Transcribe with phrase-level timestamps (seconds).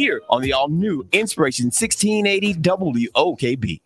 [0.00, 3.80] here on the all new Inspiration 1680 WOKB.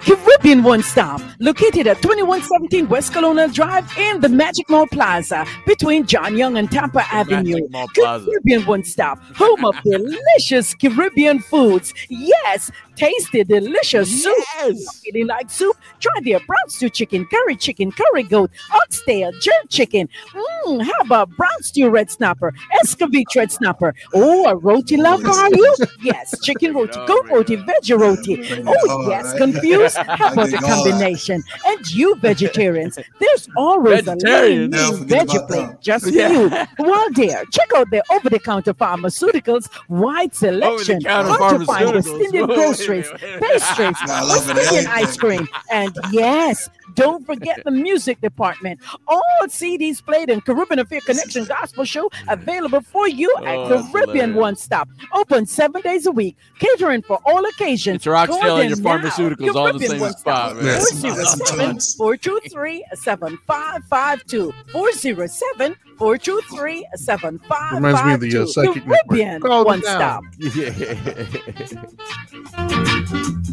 [0.00, 6.04] Caribbean One Stop, located at 2117 West Colonial Drive in the Magic Mall Plaza between
[6.04, 7.68] John Young and Tampa Avenue.
[7.94, 11.94] Caribbean One Stop, home of delicious Caribbean foods.
[12.08, 14.36] Yes, tasty, delicious soup.
[14.56, 15.02] Yes.
[15.06, 15.76] Really like soup?
[16.00, 20.08] Try their brown stew chicken, curry chicken, curry goat, oxtail, jerk chicken.
[20.34, 22.52] Mmm, how about brown stew red snapper,
[22.82, 23.94] escovitch red snapper?
[24.14, 25.74] Oh, a roti oh, lover, are you?
[26.02, 28.36] Yes, chicken roti, goat roti, veggie roti.
[28.66, 29.96] Oh, yes, confused?
[29.96, 31.42] How about the combination?
[31.66, 34.70] And you vegetarians, there's always a Vegetarian?
[34.70, 35.80] lean Never veggie plate that.
[35.80, 36.48] just for you.
[36.76, 41.06] While there, check out their over-the-counter pharmaceuticals wide selection.
[41.06, 42.24] Over-the-counter Hard to find West pharmaceuticals.
[42.24, 43.60] Indian Whoa, wait a groceries, minute, wait a minute.
[43.60, 48.80] pastries, I love it, ice cream, and yes, don't forget the music department.
[49.08, 54.16] All CDs played in Caribbean Affair Connection Gospel Show available for you Oh, at Caribbean
[54.16, 54.36] hilarious.
[54.36, 54.88] One Stop.
[55.12, 57.96] Open seven days a week, catering for all occasions.
[57.96, 58.16] It's your
[58.60, 59.08] and your them now.
[59.08, 60.56] pharmaceuticals all the same spot, Stop.
[60.56, 60.80] man.
[60.80, 64.52] 407 423 7552.
[64.72, 67.76] 407 423 7552.
[67.76, 68.84] Reminds me of the, uh, psychic.
[68.84, 70.20] Caribbean One now.
[70.20, 70.24] Stop.
[70.38, 70.72] Yeah.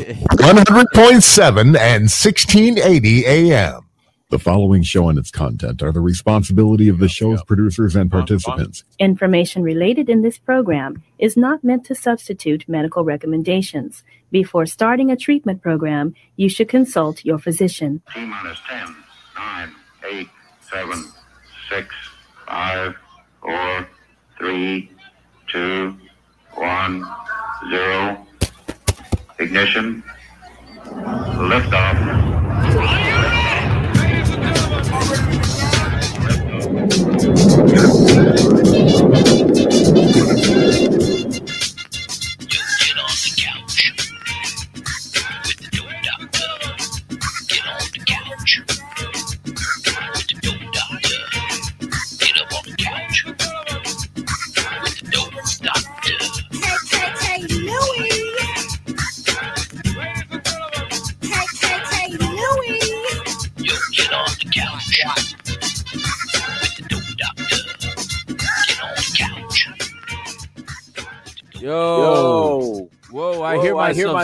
[0.04, 3.82] 100.7 and 1680 AM.
[4.30, 8.84] The following show and its content are the responsibility of the show's producers and participants.
[8.98, 14.04] Information related in this program is not meant to substitute medical recommendations.
[14.32, 18.02] Before starting a treatment program, you should consult your physician.
[18.12, 18.96] T minus 10,
[19.38, 19.72] 9,
[20.12, 20.28] 8,
[20.62, 21.04] 7,
[21.70, 21.96] 6,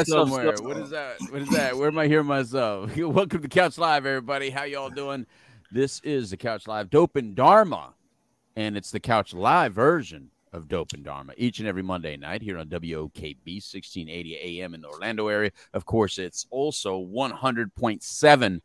[0.09, 0.55] somewhere.
[0.61, 1.21] What is that?
[1.29, 1.77] What is that?
[1.77, 2.95] Where am I hearing myself?
[2.97, 4.49] Welcome to Couch Live, everybody.
[4.49, 5.25] How y'all doing?
[5.71, 7.93] This is the Couch Live Dope and Dharma,
[8.55, 12.41] and it's the Couch Live version of Dope and Dharma each and every Monday night
[12.41, 15.51] here on WOKB 1680 AM in the Orlando area.
[15.73, 18.61] Of course, it's also 100.7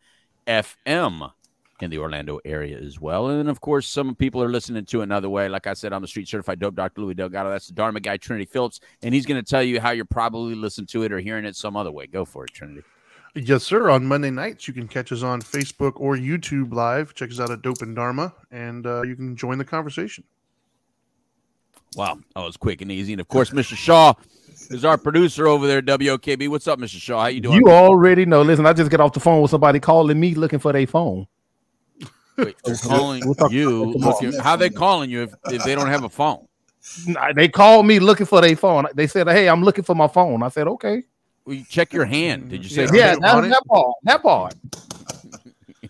[0.46, 1.32] FM
[1.80, 3.28] in the Orlando area as well.
[3.28, 5.48] And then, of course, some people are listening to another way.
[5.48, 7.02] Like I said, I'm the street certified dope Dr.
[7.02, 7.50] Louis Delgado.
[7.50, 8.80] That's the Dharma guy, Trinity Phillips.
[9.02, 11.56] And he's going to tell you how you're probably listening to it or hearing it
[11.56, 12.06] some other way.
[12.06, 12.82] Go for it, Trinity.
[13.34, 13.90] Yes, sir.
[13.90, 17.14] On Monday nights, you can catch us on Facebook or YouTube live.
[17.14, 20.22] Check us out at Dope and Dharma, and uh, you can join the conversation.
[21.96, 22.20] Wow.
[22.36, 23.12] That was quick and easy.
[23.12, 23.74] And, of course, Mr.
[23.74, 24.14] Shaw
[24.70, 26.48] is our producer over there WOKB.
[26.48, 27.00] What's up, Mr.
[27.00, 27.22] Shaw?
[27.22, 27.56] How you doing?
[27.56, 28.42] You already know.
[28.42, 31.26] Listen, I just get off the phone with somebody calling me looking for their phone.
[32.36, 33.68] Wait, they're calling We'll talk you.
[33.68, 34.16] about that tomorrow.
[34.22, 36.46] looking- how they calling you if, if they don't have a phone?
[37.06, 38.86] Nah, They called me looking for their phone.
[38.94, 41.02] They said, "Hey, I'm looking for my phone." I said, "Okay."
[41.46, 42.50] Well, you check your hand.
[42.50, 42.86] Did you say?
[42.92, 43.48] Yeah, on that, it?
[43.50, 43.94] that part.
[44.04, 44.54] That part.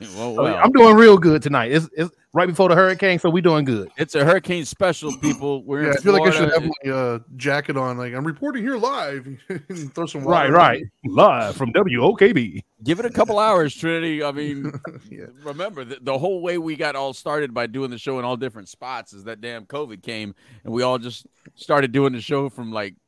[0.00, 0.60] Well, I mean, well.
[0.62, 1.72] I'm doing real good tonight.
[1.72, 3.88] It's, it's right before the hurricane, so we doing good.
[3.96, 5.64] It's a hurricane special, people.
[5.64, 7.96] We're Yeah, in I feel like I should have my uh, jacket on.
[7.96, 9.26] Like I'm reporting here live.
[9.94, 10.84] throw some Right, water right.
[11.06, 12.60] Live from WOKB.
[12.82, 14.22] Give it a couple hours, Trinity.
[14.22, 14.72] I mean,
[15.10, 15.26] Yeah.
[15.42, 18.36] remember the, the whole way we got all started by doing the show in all
[18.36, 20.34] different spots is that damn COVID came
[20.64, 23.03] and we all just started doing the show from like our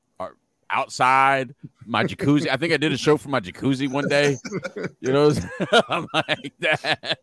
[0.70, 1.54] outside
[1.86, 2.48] my jacuzzi.
[2.50, 4.36] I think I did a show from my jacuzzi one day.
[5.00, 5.32] You know,
[5.88, 7.18] I'm like that.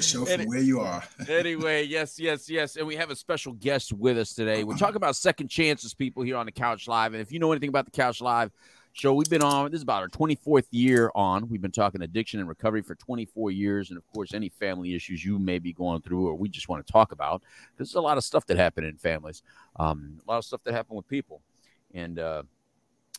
[0.00, 1.02] Show from where you are.
[1.28, 2.76] anyway, yes, yes, yes.
[2.76, 4.64] And we have a special guest with us today.
[4.64, 7.12] We're talking about second chances, people, here on the Couch Live.
[7.12, 8.50] And if you know anything about the Couch Live
[8.92, 11.48] show, we've been on, this is about our 24th year on.
[11.48, 13.90] We've been talking addiction and recovery for 24 years.
[13.90, 16.84] And of course, any family issues you may be going through or we just want
[16.84, 17.42] to talk about.
[17.76, 19.42] There's a lot of stuff that happened in families,
[19.76, 21.42] um, a lot of stuff that happened with people.
[21.94, 22.42] And, uh,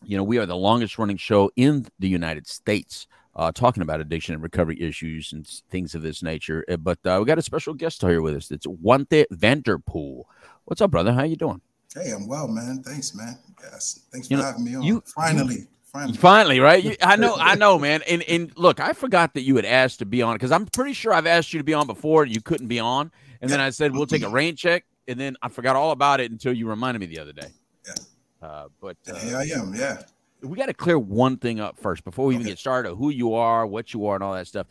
[0.04, 4.02] you know, we are the longest running show in the United States uh, talking about
[4.02, 6.66] addiction and recovery issues and things of this nature.
[6.70, 8.52] Uh, But uh, we got a special guest here with us.
[8.52, 10.28] It's Wante Vanderpool.
[10.66, 11.14] What's up, brother?
[11.14, 11.62] How you doing?
[11.94, 12.84] Hey, I'm well, man.
[12.84, 13.38] Thanks, man.
[13.64, 14.84] Yes, thanks for know, having me on.
[14.84, 16.18] you- finally, finally.
[16.18, 16.84] Finally, right?
[16.84, 18.02] You, I know, I know, man.
[18.08, 20.94] And and look, I forgot that you had asked to be on because I'm pretty
[20.94, 22.24] sure I've asked you to be on before.
[22.24, 23.12] and You couldn't be on,
[23.42, 26.20] and then I said we'll take a rain check, and then I forgot all about
[26.20, 27.48] it until you reminded me the other day.
[27.88, 27.94] Yeah.
[28.42, 29.74] Uh, but And uh, here I am.
[29.76, 30.02] Yeah.
[30.42, 32.96] we got to clear one thing up first before we even get started.
[32.96, 34.68] Who you are, what you are, and all that stuff.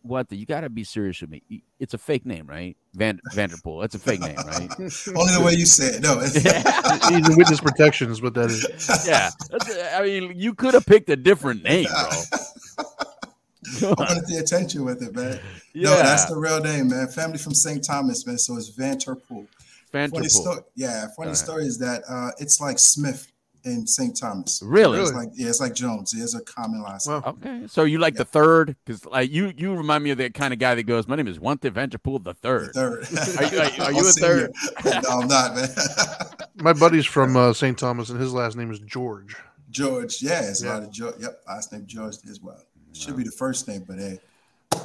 [0.00, 1.42] What the, you got to be serious with me.
[1.78, 2.74] It's a fake name, right?
[2.94, 3.82] Van Vanderpool.
[3.82, 4.70] It's a fake name, right?
[4.78, 6.02] Only the way you say it.
[6.02, 6.20] No.
[6.20, 6.36] It's,
[7.12, 8.66] Even witness protection is what that is.
[9.06, 9.30] yeah.
[9.50, 12.08] That's, I mean, you could have picked a different name, bro.
[13.82, 15.40] I wanted the attention with it, man.
[15.72, 15.90] Yeah.
[15.90, 17.08] No, that's the real name, man.
[17.08, 17.82] Family from St.
[17.84, 18.38] Thomas, man.
[18.38, 19.46] So it's Vanderpool.
[19.94, 20.28] Funny Vanderpool.
[20.28, 20.60] story.
[20.74, 21.36] Yeah, funny Alright.
[21.36, 23.30] story is that uh, it's like Smith
[23.64, 24.14] in St.
[24.14, 24.60] Thomas.
[24.62, 25.00] Really?
[25.00, 26.10] It's like yeah, it's like Jones.
[26.12, 27.22] There's a common last name.
[27.24, 30.52] Okay, so you like the third because like you you remind me of that kind
[30.52, 32.72] of guy that goes, "My name is Wante Vanderpool the third.
[32.74, 33.04] Third.
[33.38, 34.50] Are you, are, are you a senior.
[34.82, 35.02] third?
[35.02, 35.68] no, I'm not, man.
[36.56, 37.78] My buddy's from uh, St.
[37.78, 39.34] Thomas, and his last name is George.
[39.70, 40.18] George.
[40.22, 40.74] Yeah, it's a Yeah.
[40.74, 41.14] lot of George.
[41.20, 42.60] Yep, last name George as well.
[42.92, 44.20] Should be the first name, but hey,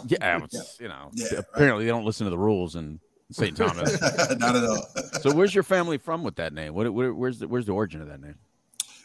[0.08, 1.12] Yeah, it's, you know.
[1.14, 1.46] Yeah, right.
[1.54, 3.00] apparently they don't listen to the rules in
[3.32, 3.56] St.
[3.56, 4.02] Thomas.
[4.40, 4.88] not at all.
[5.22, 6.74] so where's your family from with that name?
[6.74, 8.36] What, where, where's the where's the origin of that name?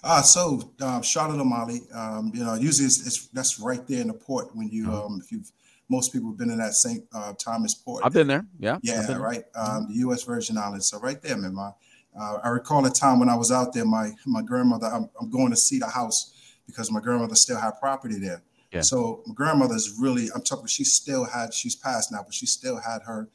[0.03, 1.83] Ah, so um, Charlotte Amalie.
[1.95, 5.21] Um, you know, usually it's, it's that's right there in the port when you um,
[5.23, 5.51] if you've
[5.89, 7.05] most people have been in that St.
[7.15, 8.03] Uh, Thomas port.
[8.05, 8.47] I've been there.
[8.59, 8.79] Yeah.
[8.83, 9.21] Yeah, there.
[9.21, 9.45] right.
[9.55, 10.23] Um, the U.S.
[10.23, 10.89] Virgin Islands.
[10.89, 11.55] So right there, man.
[11.55, 11.71] My,
[12.19, 13.85] uh, I recall a time when I was out there.
[13.85, 14.87] My my grandmother.
[14.87, 16.33] I'm, I'm going to see the house
[16.67, 18.43] because my grandmother still had property there.
[18.73, 18.81] Yeah.
[18.81, 20.29] So my grandmother's really.
[20.35, 20.67] I'm talking.
[20.67, 21.53] She still had.
[21.53, 23.29] She's passed now, but she still had her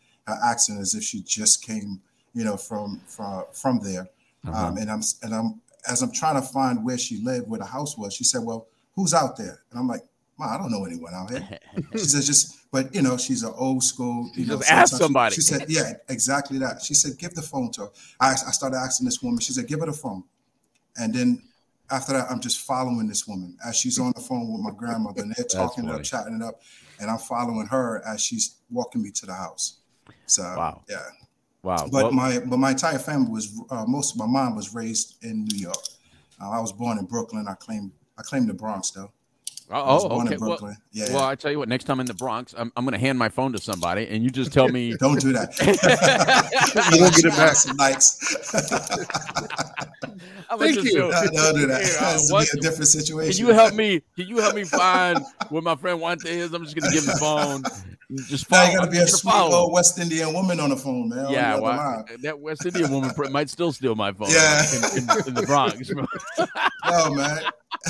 [0.43, 2.01] accent as if she just came,
[2.33, 4.07] you know, from from from there.
[4.47, 4.67] Uh-huh.
[4.67, 7.65] Um, and I'm and I'm as I'm trying to find where she lived, where the
[7.65, 8.13] house was.
[8.13, 10.01] She said, "Well, who's out there?" And I'm like,
[10.37, 11.59] "Ma, I don't know anyone out here."
[11.93, 14.29] she said, "Just, but you know, she's an old school.
[14.35, 15.67] You She know, just asked sometimes she- somebody.
[15.67, 17.89] She, said, "Yeah, exactly that." She said, "Give the phone to her."
[18.19, 19.39] I, I started asking this woman.
[19.39, 20.23] She said, "Give her the phone,"
[20.97, 21.41] and then
[21.91, 25.23] after that, I'm just following this woman as she's on the phone with my grandmother,
[25.23, 26.61] and they're talking up, chatting it up,
[26.99, 29.78] and I'm following her as she's walking me to the house.
[30.25, 30.83] So, Wow.
[30.89, 30.97] yeah.
[31.63, 31.87] Wow.
[31.91, 35.15] But Well, my but my entire family was uh, most of my mom was raised
[35.23, 35.83] in New York.
[36.41, 37.47] Uh, I was born in Brooklyn.
[37.47, 39.11] I claim I claim the Bronx though.
[39.71, 40.37] I was oh, born in okay.
[40.39, 40.77] Well, Brooklyn.
[40.91, 41.13] Yeah.
[41.13, 41.69] well, I tell you what.
[41.69, 44.23] Next time in the Bronx, I'm, I'm going to hand my phone to somebody, and
[44.23, 44.95] you just tell me.
[44.99, 45.53] Don't do that.
[46.93, 47.55] You won't get it back.
[47.55, 48.53] Some likes.
[50.49, 50.93] I'm Thank just you.
[50.93, 51.83] do- No, don't do that.
[51.83, 53.37] Here, uh, It's what- a different situation.
[53.37, 54.01] Can you help me?
[54.15, 55.19] Can you help me find
[55.49, 56.53] where my friend Wante is?
[56.53, 57.63] I'm just going to give him the phone.
[58.27, 59.55] Just Now you gotta be a sweet follow.
[59.55, 61.29] old West Indian woman on the phone, man.
[61.29, 64.31] Yeah, well, that West Indian woman might still steal my phone.
[64.31, 64.63] Yeah.
[64.73, 65.91] in, in, in the Bronx.
[66.89, 67.39] No, man.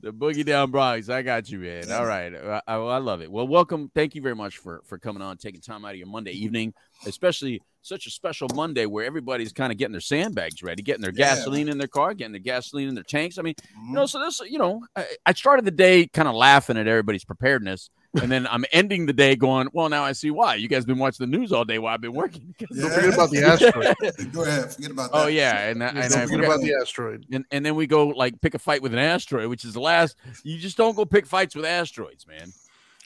[0.00, 1.08] the boogie down Bronx.
[1.08, 1.90] I got you, man.
[1.92, 3.30] All right, I, I, I love it.
[3.30, 3.90] Well, welcome.
[3.94, 6.72] Thank you very much for for coming on, taking time out of your Monday evening,
[7.06, 11.12] especially such a special Monday where everybody's kind of getting their sandbags ready, getting their
[11.14, 11.34] Yeah.
[11.34, 13.38] gasoline in their car, getting their gasoline in their tanks.
[13.38, 13.88] I mean, Mhm.
[13.88, 16.86] you know, so this, you know, I, I started the day kind of laughing at
[16.86, 17.90] everybody's preparedness.
[18.20, 20.56] And then I'm ending the day going, well, now I see why.
[20.56, 22.54] You guys been watching the news all day while I've been working.
[22.70, 22.82] Yeah.
[22.82, 24.32] Don't forget about the asteroid.
[24.32, 24.70] Go ahead.
[24.74, 25.18] Forget about that.
[25.18, 27.24] Oh yeah, and, I- and Don't I forget about the asteroid.
[27.32, 29.80] and, and then we go like pick a fight with an asteroid, which is the
[29.80, 30.16] last.
[30.44, 32.52] You just don't go pick fights with asteroids, man.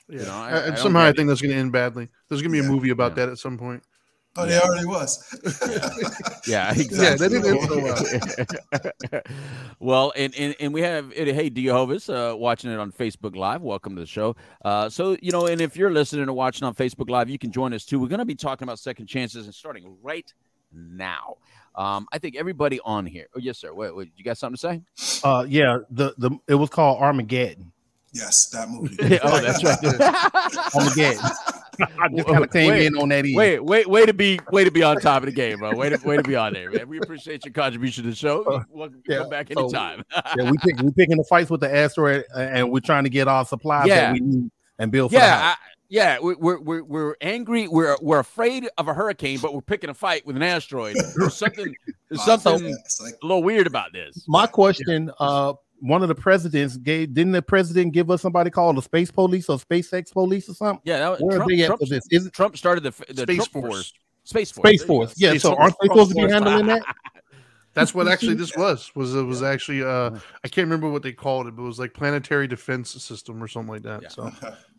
[0.08, 0.22] Yeah.
[0.24, 1.16] know, I- Uh, I and somehow I get it.
[1.18, 2.08] think that's going to end badly.
[2.28, 2.68] There's going to be Yeah.
[2.68, 3.26] a movie about Yeah.
[3.26, 3.82] that at some point.
[4.38, 5.22] Oh, there already was.
[6.46, 7.28] Yeah, Yeah, exactly.
[7.28, 7.78] they didn't end so
[9.10, 9.22] well.
[9.80, 13.62] well, and, and and we have hey Jehovah's uh, watching it on Facebook Live.
[13.62, 14.36] Welcome to the show.
[14.64, 17.50] Uh, so you know, and if you're listening or watching on Facebook Live, you can
[17.50, 17.98] join us too.
[17.98, 20.32] We're going to be talking about second chances and starting right
[20.72, 21.36] now.
[21.74, 23.26] Um, I think everybody on here.
[23.34, 23.72] Oh yes, sir.
[23.74, 25.22] Wait, wait, you got something to say?
[25.28, 27.72] Uh, yeah, the the it was called Armageddon.
[28.12, 28.96] Yes, that movie.
[29.22, 30.74] oh, that's right.
[30.74, 31.20] Armageddon.
[31.80, 33.24] I just kind of came Wait, in on that.
[33.24, 33.36] End.
[33.36, 35.74] Wait, wait, way to be, way to be on top of the game, bro.
[35.74, 36.88] Way to, way to be on there, man.
[36.88, 38.64] We appreciate your contribution to the show.
[38.70, 40.02] Welcome, yeah, come back so- anytime.
[40.36, 43.10] yeah, we pick, we picking the fights with the asteroid, uh, and we're trying to
[43.10, 44.12] get our supplies Yeah.
[44.12, 45.56] that we need and build for the yeah, house.
[45.56, 46.18] I, yeah.
[46.20, 47.68] We're, we're we're we're angry.
[47.68, 50.96] We're we're afraid of a hurricane, but we're picking a fight with an asteroid.
[51.16, 51.74] There's something,
[52.10, 54.24] there's something It's like a little weird about this.
[54.28, 58.76] My question, uh, one of the presidents gave didn't the president give us somebody called
[58.76, 60.80] the space police or SpaceX police or something?
[60.84, 62.04] Yeah, that, Where Trump, are they at Trump, for this?
[62.10, 63.64] Is it Trump started the the Space Trump Force.
[63.74, 63.92] Force.
[64.24, 64.68] Space Force.
[64.68, 64.86] Space There you.
[65.00, 65.14] Force?
[65.16, 65.60] Yeah, Space so Force.
[65.60, 66.82] aren't they supposed to be handling that?
[67.74, 68.90] That's what actually this was.
[68.94, 70.10] Was it was actually uh
[70.42, 73.48] I can't remember what they called it, but it was like planetary defense system or
[73.48, 74.02] something like that.
[74.02, 74.08] Yeah.
[74.08, 74.32] So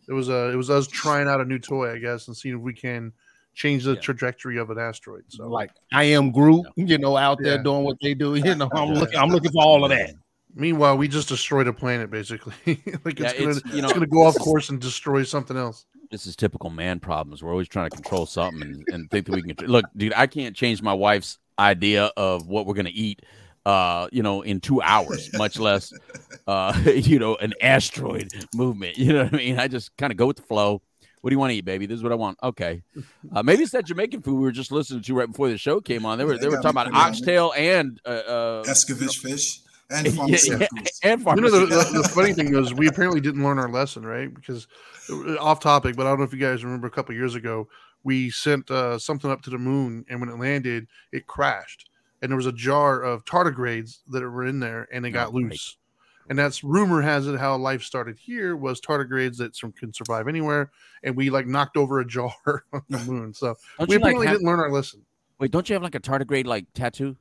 [0.08, 2.56] it was uh it was us trying out a new toy, I guess, and seeing
[2.56, 3.12] if we can
[3.54, 4.00] change the Yeah.
[4.00, 5.24] trajectory of an asteroid.
[5.28, 7.62] So Like I am Groot, you know, out there Yeah.
[7.62, 8.34] doing what they do.
[8.34, 10.14] You know, I'm looking, I'm looking for all of that.
[10.58, 12.54] Meanwhile, we just destroyed a planet basically.
[13.04, 15.56] like it's Yeah, gonna it's, you know, it's gonna go off course and destroy something
[15.56, 15.86] else.
[16.10, 17.42] this is typical man problems.
[17.42, 20.12] We're always trying to control something and, and think that we can look, dude.
[20.14, 23.22] I can't change my wife's idea of what we're gonna eat.
[23.66, 25.92] Uh, you know, in two hours, much less,
[26.46, 28.96] uh, you know, an asteroid movement.
[28.96, 29.58] You know what I mean?
[29.58, 30.80] I just kind of go with the flow.
[31.20, 31.84] What do you want to eat, baby?
[31.86, 32.38] This is what I want.
[32.42, 32.82] Okay.
[33.30, 35.82] Uh, maybe it's that Jamaican food we were just listening to right before the show
[35.82, 36.16] came on.
[36.16, 40.12] They were Yeah, they were talking about oxtail and uh, uh Escovitch fish and yeah,
[40.12, 40.98] pharmaceuticals.
[41.02, 44.04] and You know, the, the, the funny thing is, we apparently didn't learn our lesson,
[44.04, 44.32] right?
[44.32, 44.66] Because
[45.10, 47.68] uh, off topic, but I don't know if you guys remember a couple years ago,
[48.04, 51.90] we sent uh, something up to the moon, and when it landed, it crashed,
[52.22, 55.34] and there was a jar of tardigrades that were in there, and they got right.
[55.34, 55.76] loose.
[56.30, 60.28] And that's rumor has it how life started here was tardigrades that some can survive
[60.28, 60.70] anywhere,
[61.02, 62.34] and we like knocked over a jar
[62.72, 63.32] on the moon.
[63.32, 65.04] So Don't we you, like, apparently have- didn't learn our lesson.
[65.38, 67.16] Wait, don't you have like a tardigrade like tattoo?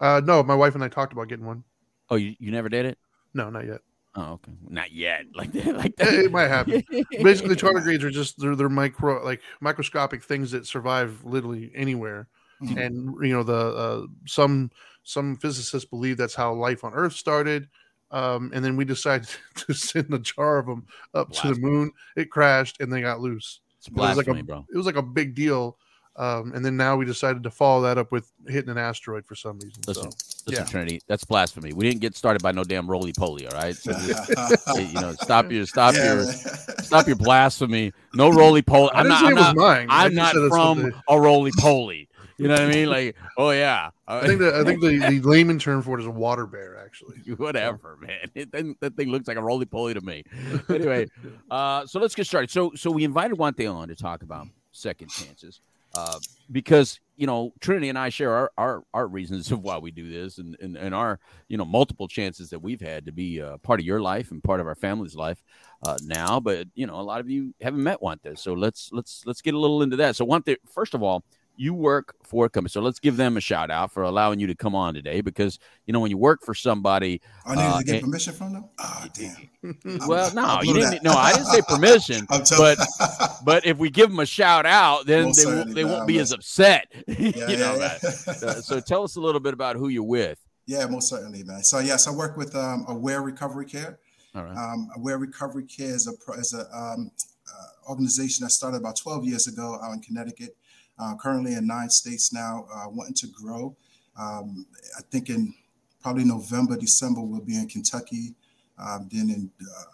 [0.00, 1.64] Uh, no, my wife and I talked about getting one.
[2.10, 2.98] Oh, you, you never did it?
[3.34, 3.80] No, not yet.
[4.14, 4.52] Oh, okay.
[4.68, 5.26] Not yet.
[5.34, 5.76] Like that.
[5.76, 6.14] Like It, that.
[6.14, 6.82] it might happen.
[7.22, 12.28] Basically, tardigrades are just they're they're micro like microscopic things that survive literally anywhere,
[12.62, 12.76] Mhm.
[12.86, 14.70] and you know the uh, some
[15.04, 17.68] some physicists believe that's how life on Earth started.
[18.10, 21.92] Um, and then we decided to send a jar of them up to the moon.
[22.16, 23.60] It crashed and they got loose.
[23.78, 24.66] It's It was like a bro.
[24.72, 25.76] it was like a big deal.
[26.18, 29.36] Um, and then now we decided to follow that up with hitting an asteroid for
[29.36, 29.80] some reason.
[29.86, 30.68] Listen, so listen, yeah.
[30.68, 31.72] Trinity, that's blasphemy.
[31.72, 33.76] We didn't get started by no damn roly poly, all right?
[33.76, 34.28] So just,
[34.76, 36.14] you know, stop your stop Yeah.
[36.14, 37.92] your stop your blasphemy.
[38.14, 38.90] No roly poly.
[38.92, 39.86] I I'm didn't I'm not, mine.
[39.90, 42.08] I I'm not said that's what from they- a roly poly.
[42.36, 42.88] You know what I mean?
[42.88, 43.90] Like, oh yeah.
[44.08, 46.78] I think that I think the, the layman term for it is a water bear.
[46.84, 48.30] Actually, whatever, man.
[48.34, 50.24] It, that, that thing looks like a roly poly to me.
[50.68, 51.06] Anyway,
[51.50, 52.50] uh, so let's get started.
[52.50, 55.60] So, so we invited Wante on to talk about second chances,
[55.98, 56.18] uh,
[56.52, 60.08] because you know Trinity and I share our our, our reasons of why we do
[60.08, 63.58] this, and, and and our you know multiple chances that we've had to be uh,
[63.58, 65.42] part of your life and part of our family's life
[65.82, 66.40] uh, now.
[66.40, 69.54] But you know, a lot of you haven't met Wante, so let's let's let's get
[69.54, 70.16] a little into that.
[70.16, 71.24] So, Wante, first of all.
[71.60, 74.46] You work for a company, so let's give them a shout out for allowing you
[74.46, 75.20] to come on today.
[75.20, 78.32] Because you know when you work for somebody, I needed uh, to get and- permission
[78.32, 78.64] from them.
[78.78, 79.50] Ah, damn.
[80.08, 80.90] well, no, I'll you didn't.
[80.90, 81.02] that.
[81.02, 82.26] No, I didn't say permission.
[82.30, 85.74] I'm telling- but but if we give them a shout out, then Most they won't
[85.74, 86.86] they won't be I'm as upset.
[87.08, 88.38] you Yeah, know yeah, that.
[88.40, 88.52] yeah.
[88.60, 90.38] So tell us a little bit about who you're with.
[90.66, 91.64] Yeah, most certainly, man.
[91.64, 93.98] So yes, I work with um, Aware Recovery Care.
[94.36, 94.56] All right.
[94.56, 97.10] Um, Aware Recovery Care is a pro- is a um,
[97.48, 100.56] uh, organization that started about 12 years ago out in Connecticut.
[100.98, 103.74] Uh, currently in nine states now, uh, wanting to grow.
[104.18, 105.54] Um, I think in
[106.02, 108.34] probably November, December, we'll be in Kentucky.
[108.78, 109.84] Um, then in uh,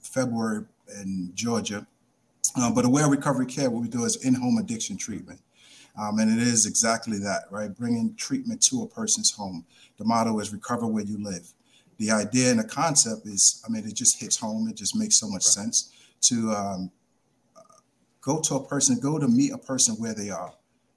[0.00, 0.64] February
[1.00, 1.86] in Georgia.
[2.56, 5.40] Uh, but Aware Recovery Care, what we do is in-home addiction treatment.
[6.00, 7.76] Um, and it is exactly that, right?
[7.76, 9.64] Bringing treatment to a person's home.
[9.96, 11.52] The motto is recover where you live.
[11.98, 14.68] The idea and the concept is, I mean, it just hits home.
[14.68, 16.90] It just makes so much sense to um,
[18.20, 20.52] go to a person, go to meet a person where they are,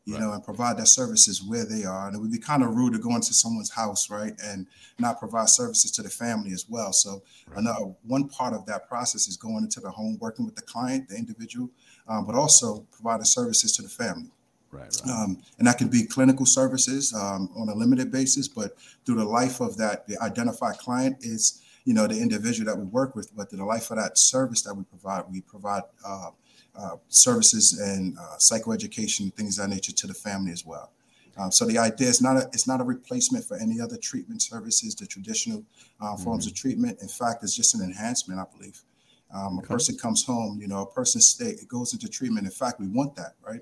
[0.05, 2.07] you know, and provide their services where they are.
[2.07, 4.67] And it would be kind of rude to go into someone's house, right, and
[4.99, 6.91] not provide services to the family as well.
[6.91, 7.21] So
[7.55, 11.09] another one part of that process is going into the home, working with the client,
[11.09, 11.69] the individual,
[12.07, 14.31] um, but also providing services to the family.
[14.71, 19.17] Right, Um, and that can be clinical services um, on a limited basis, but through
[19.17, 23.13] the life of that, the identified client is, you know, the individual that we work
[23.13, 26.29] with, but through the life of that service that we provide, we provide uh,
[26.81, 30.87] uh, services and uh, psychoeducation, things of that nature to the family as well.
[31.37, 34.41] Um, so the idea is not a, it's not a replacement for any other treatment
[34.41, 35.63] services, the traditional
[36.01, 36.93] uh, forms of treatment.
[37.01, 38.81] In fact, it's just an enhancement, I believe.
[39.33, 42.45] Um, A person comes home, you know, a person stay, goes into treatment.
[42.45, 43.61] In fact, we want that, right?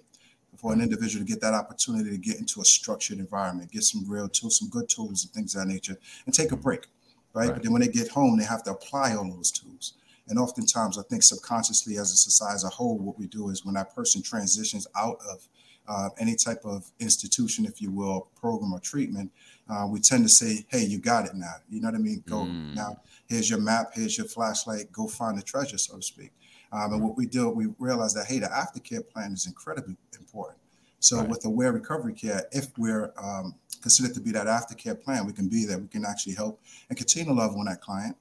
[0.57, 4.03] For an individual to get that opportunity to get into a structured environment, get some
[4.09, 6.87] real tools, some good tools and things of that nature, and take a break,
[7.33, 7.53] right?
[7.53, 9.93] But then when they get home, they have to apply all those tools.
[10.29, 13.65] And oftentimes, I think subconsciously, as a society as a whole, what we do is
[13.65, 15.47] when that person transitions out of
[15.87, 19.31] uh, any type of institution, if you will, program or treatment,
[19.67, 22.23] uh, we tend to say, "Hey, you got it now." You know what I mean?
[22.27, 23.01] Go now.
[23.27, 23.91] Here's your map.
[23.95, 24.91] Here's your flashlight.
[24.91, 26.31] Go find the treasure, so to speak.
[26.71, 30.59] Um, and what we do, we realize that hey, the aftercare plan is incredibly important.
[30.99, 35.33] So with Aware Recovery Care, if we're um, considered to be that aftercare plan, we
[35.33, 35.79] can be there.
[35.79, 38.15] We can actually help and continue to love on that client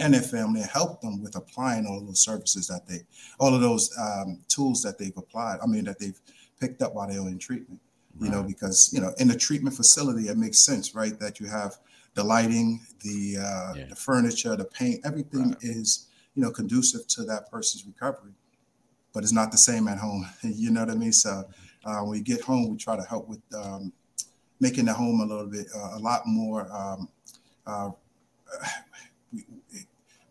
[0.00, 3.00] and their family and help them with applying all of those services that they,
[3.38, 5.58] all of those um, tools that they've applied.
[5.62, 6.18] I mean, that they've
[6.60, 7.80] picked up while they're in treatment.
[8.20, 11.18] You know, because you know, in the treatment facility, it makes sense, right?
[11.20, 11.78] That you have
[12.14, 17.50] the lighting, the uh, the furniture, the paint, everything is you know conducive to that
[17.50, 18.32] person's recovery.
[19.12, 20.28] But it's not the same at home.
[20.42, 21.12] You know what I mean?
[21.12, 21.44] So
[21.84, 23.92] uh, when we get home, we try to help with um,
[24.58, 26.70] making the home a little bit, uh, a lot more.
[26.70, 27.08] Um,
[27.66, 27.90] uh,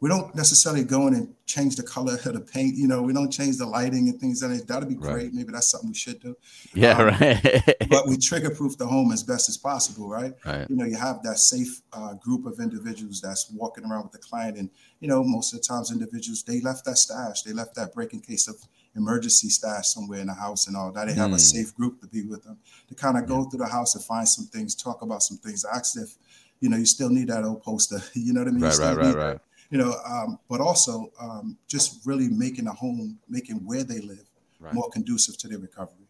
[0.01, 2.75] we don't necessarily go in and change the color of the paint.
[2.75, 4.67] You know, we don't change the lighting and things like that.
[4.67, 5.13] That'd be Right.
[5.13, 5.33] great.
[5.33, 6.37] Maybe that's something we should do.
[6.73, 7.75] Yeah, Um, right.
[7.89, 10.33] but we trigger proof the home as best as possible, right?
[10.45, 10.69] Right.
[10.69, 14.19] You know, you have that safe uh, group of individuals that's walking around with the
[14.19, 14.69] client, and
[15.01, 18.13] you know, most of the times, individuals they left that stash, they left that break
[18.13, 18.55] in case of
[18.95, 21.07] emergency stash somewhere in the house and all that.
[21.07, 21.39] They have a Mm.
[21.39, 24.27] safe group to be with them to kind of go through the house and find
[24.27, 26.15] some things, talk about some things, ask if
[26.61, 27.99] you know you still need that old poster.
[28.13, 28.63] You know what I mean?
[28.63, 29.39] Right, right, right, right.
[29.69, 34.25] You know, um, but also um, just really making a home, making where they live
[34.61, 34.73] Right.
[34.73, 36.05] more conducive to their recovery.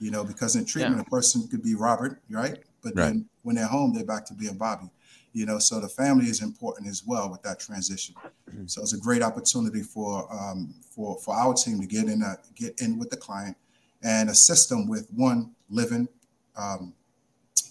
[0.00, 1.02] You know, because in treatment, Yeah.
[1.06, 2.58] a person could be Robert, right?
[2.82, 3.04] But Right.
[3.06, 4.90] then when they're home, they're back to being Bobby.
[5.32, 8.14] You know, so the family is important as well with that transition.
[8.50, 8.66] Mm-hmm.
[8.66, 12.36] So it's a great opportunity for um, for for our team to get in a,
[12.54, 13.56] get in with the client
[14.02, 16.08] and assist them with one living
[16.56, 16.92] um,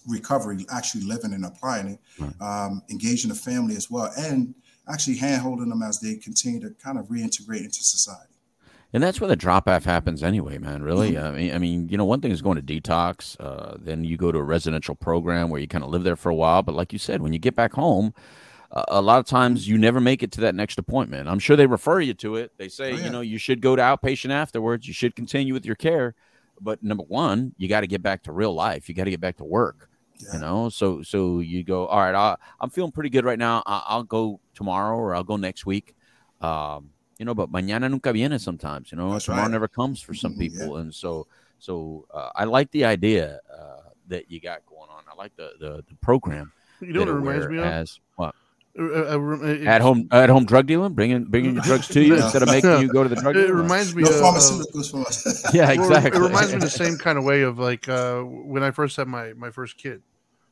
[0.06, 4.54] recovery, actually living and applying it, um, engaging the family as well, and
[4.88, 8.32] actually hand holding them as they continue to kind of reintegrate into society.
[8.92, 10.82] And that's where the drop off happens anyway, man.
[10.82, 11.26] Really, Mm-hmm.
[11.26, 13.36] I mean, I mean, you know, one thing is going to detox.
[13.40, 16.30] Uh, then you go to a residential program where you kind of live there for
[16.30, 16.62] a while.
[16.62, 18.14] But like you said, when you get back home,
[18.70, 21.28] uh, a lot of times you never make it to that next appointment.
[21.28, 22.52] I'm sure they refer you to it.
[22.58, 23.04] They say, Oh, yeah.
[23.04, 24.86] you know, you should go to outpatient afterwards.
[24.86, 26.14] You should continue with your care.
[26.60, 28.88] But number one, you got to get back to real life.
[28.88, 29.90] You got to get back to work.
[30.32, 31.86] You know, so so you go.
[31.86, 33.62] All right, I, I'm feeling pretty good right now.
[33.66, 35.94] I, I'll go tomorrow or I'll go next week.
[36.40, 38.90] Um, you know, but mañana nunca viene sometimes.
[38.90, 39.52] You know, That's tomorrow right.
[39.52, 41.26] never comes for some Mhm, people, and so
[41.58, 45.04] so uh, I like the idea uh, that you got going on.
[45.10, 46.52] I like the the, the program.
[46.80, 47.64] You know what it reminds me of?
[47.64, 48.34] As what?
[48.78, 52.24] Uh, uh, At home, at home drug dealing, bringing bringing your drugs to you No.
[52.24, 53.54] instead of making you go to the drug It dealer.
[53.54, 55.24] reminds me No of pharmaceuticals from us.
[55.54, 56.20] Yeah, Well, exactly.
[56.20, 59.08] It reminds me the same kind of way of like uh, when I first had
[59.08, 60.02] my my first kid.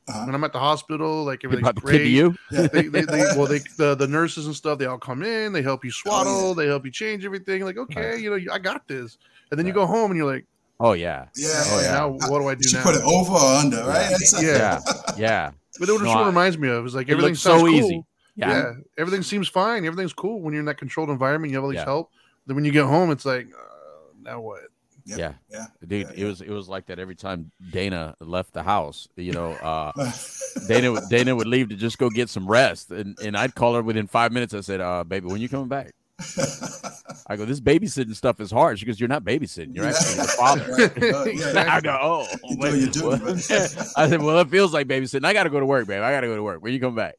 [0.07, 0.25] Uh-huh.
[0.25, 2.11] When I'm at the hospital, like They everything's brought the kid to great.
[2.11, 2.35] you?
[2.51, 2.67] Yeah.
[2.67, 4.77] They, they, they, well, they the, the nurses and stuff.
[4.79, 5.51] They all come in.
[5.51, 6.53] They help you swaddle.
[6.53, 7.63] They help you change everything.
[7.65, 9.17] Like, okay, you know, I got this.
[9.49, 10.45] And then you go home and you're like,
[10.79, 11.47] Oh yeah, Yeah.
[11.67, 12.83] oh yeah, now what do I do She now?
[12.83, 14.11] put it over or under, right?
[14.11, 14.79] It's- Yeah.
[14.85, 15.51] yeah, yeah.
[15.79, 17.69] But it No, just I- reminds me of is like It everything so cool.
[17.69, 18.03] easy.
[18.35, 18.49] Yeah.
[18.49, 18.73] Yeah.
[18.97, 19.85] everything seems fine.
[19.85, 21.51] Everything's cool when you're in that controlled environment.
[21.51, 21.85] You have all these Yeah.
[21.85, 22.11] help.
[22.47, 24.61] Then when you get home, it's like, uh, now what?
[25.05, 25.17] Yeah.
[25.17, 25.65] Yeah, Yeah.
[25.87, 29.07] dude, Yeah, it was it was like that every time Dana left the house.
[29.15, 29.91] You know, uh,
[30.67, 33.75] Dana would- Dana would leave to just go get some rest, and and I'd call
[33.75, 34.53] her within five minutes.
[34.55, 35.93] I said, uh, "Baby, when you coming back?"
[37.27, 39.75] I go, "This babysitting stuff is hard." She goes, "You're not babysitting.
[39.75, 41.13] You're actually the father." Right.
[41.13, 41.75] Uh, yeah.
[41.75, 43.35] I go, "Oh, You're wait, doing what?" man.
[43.35, 45.25] I said, "Well, it feels like babysitting.
[45.25, 46.01] I got to go to work, babe.
[46.01, 46.63] I got to go to work.
[46.63, 47.15] When you come back?"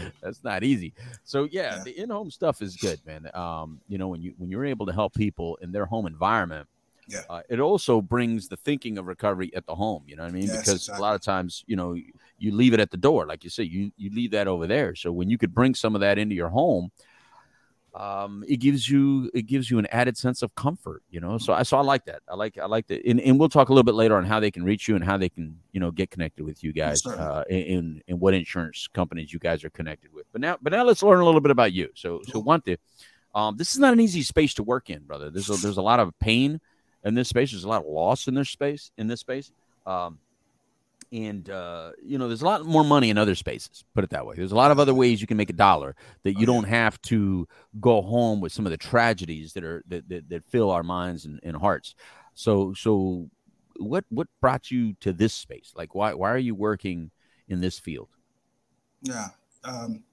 [0.22, 0.94] That's not easy.
[1.24, 1.82] So yeah, Yeah.
[1.84, 3.28] the in-home stuff is good, man.
[3.34, 6.68] Um, you know, when you when you're able to help people in their home environment,
[7.08, 7.22] Yeah.
[7.28, 10.04] uh, it also brings the thinking of recovery at the home.
[10.06, 10.48] You know what I mean?
[10.48, 11.94] Yes, because a lot of times, you know,
[12.38, 14.94] you leave it at the door, like you say, you you leave that over there.
[14.94, 16.90] So when you could bring some of that into your home,
[17.94, 21.02] um, it gives you it gives you an added sense of comfort.
[21.10, 22.22] You know, so I so I like that.
[22.28, 24.40] I like I like that, and, and we'll talk a little bit later on how
[24.40, 27.02] they can reach you and how they can you know get connected with you guys,
[27.02, 27.24] certainly.
[27.24, 30.26] uh, in in what insurance companies you guys are connected with.
[30.32, 31.90] But now, but now let's learn a little bit about you.
[31.94, 32.78] So so Wante.
[33.34, 35.30] Um, this is not an easy space to work in, brother.
[35.30, 36.60] There's a, there's a lot of pain
[37.02, 37.50] in this space.
[37.50, 38.90] There's a lot of loss in this space.
[38.98, 39.50] In this space,
[39.86, 40.18] um,
[41.12, 43.84] and uh, you know, there's a lot more money in other spaces.
[43.94, 44.34] Put it that way.
[44.34, 45.94] There's a lot of other ways you can make a dollar
[46.24, 47.46] that you don't have to
[47.80, 51.26] go home with some of the tragedies that are that that, that fill our minds
[51.26, 51.94] and, and hearts.
[52.34, 53.28] So so,
[53.76, 55.72] what what brought you to this space?
[55.76, 57.10] Like, why why are you working
[57.46, 58.08] in this field?
[59.02, 59.28] Yeah.
[59.64, 60.04] Um,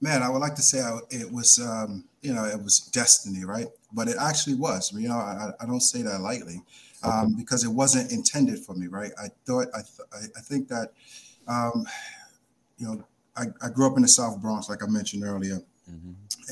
[0.00, 3.44] man, I would like to say I, it was, um, you know, it was destiny,
[3.44, 3.66] right?
[3.92, 4.92] But it actually was.
[4.92, 6.62] You know, I, I don't say that lightly
[7.04, 9.12] um, because it wasn't intended for me, right?
[9.18, 10.92] I thought, I, th- I, think that,
[11.46, 11.86] um,
[12.78, 13.04] you know,
[13.36, 15.60] I, I grew up in the South Bronx, like I mentioned earlier.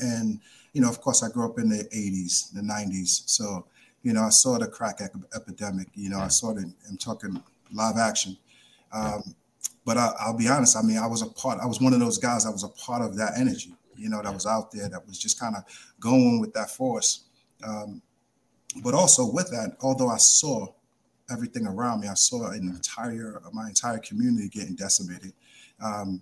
[0.01, 0.39] And,
[0.73, 3.29] you know, of course, I grew up in the 80s, the 90s.
[3.29, 3.65] So,
[4.01, 5.87] you know, I saw the crack ep- epidemic.
[5.93, 8.37] You know, I saw it, in, I'm talking live action.
[8.91, 9.35] Um,
[9.85, 10.77] but I, I'll be honest.
[10.77, 11.59] I mean, I was a part.
[11.59, 12.45] I was one of those guys.
[12.45, 13.73] that was a part of that energy.
[13.95, 14.89] You know, that was out there.
[14.89, 15.63] That was just kind of
[15.99, 17.25] going with that force.
[17.65, 18.01] Um,
[18.81, 20.67] but also with that, although I saw
[21.31, 25.33] everything around me, I saw an entire my entire community getting decimated.
[25.83, 26.21] Um,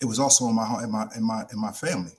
[0.00, 2.12] it was also in my in my in my in my family.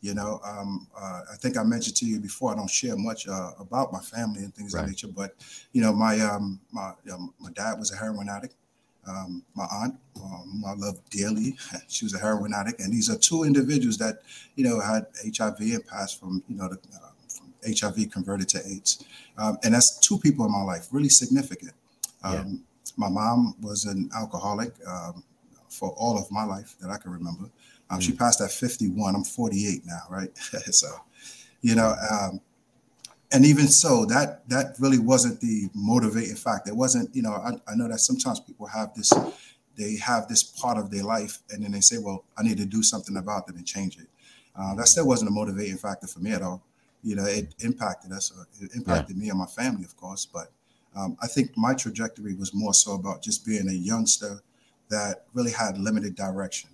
[0.00, 2.52] You know, um, uh, I think I mentioned to you before.
[2.52, 5.06] I don't share much uh, about my family and things of that nature.
[5.06, 5.36] But
[5.72, 8.56] you know, my um, my um, my dad was a heroin addict.
[9.06, 11.56] Um, my aunt, um, I love dearly,
[11.88, 14.22] she was a heroin addict, and these are two individuals that
[14.54, 17.10] you know had HIV and passed from you know the, uh,
[17.66, 19.04] HIV converted to AIDS,
[19.38, 21.72] um, and that's two people in my life really significant.
[22.22, 22.64] Um,
[22.96, 25.24] My mom was an alcoholic um,
[25.68, 27.50] for all of my life that I can remember.
[27.90, 29.14] Um, She passed at 51.
[29.14, 30.36] I'm 48 now, right?
[30.70, 30.88] so,
[31.62, 32.40] you know, um,
[33.32, 36.70] and even so, that that really wasn't the motivating factor.
[36.70, 39.10] It wasn't, you know, I, I know that sometimes people have this,
[39.74, 42.66] they have this part of their life, and then they say, well, I need to
[42.66, 44.08] do something about it and change it.
[44.54, 46.62] Uh, that still wasn't a motivating factor for me at all.
[47.02, 48.32] You know, it impacted us.
[48.36, 50.26] Or it impacted me and my family, of course.
[50.26, 50.50] But
[50.94, 54.42] um, I think my trajectory was more so about just being a youngster
[54.88, 56.70] that really had limited direction,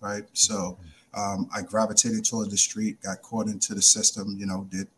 [0.00, 0.24] right?
[0.32, 0.78] So
[1.14, 4.88] um, I gravitated towards the street, got caught into the system, you know, did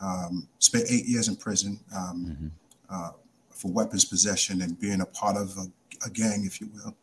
[0.00, 2.50] um, spent eight years in prison um,
[2.90, 3.10] uh,
[3.50, 5.66] for weapons possession and being a part of a,
[6.06, 6.94] a gang, if you will.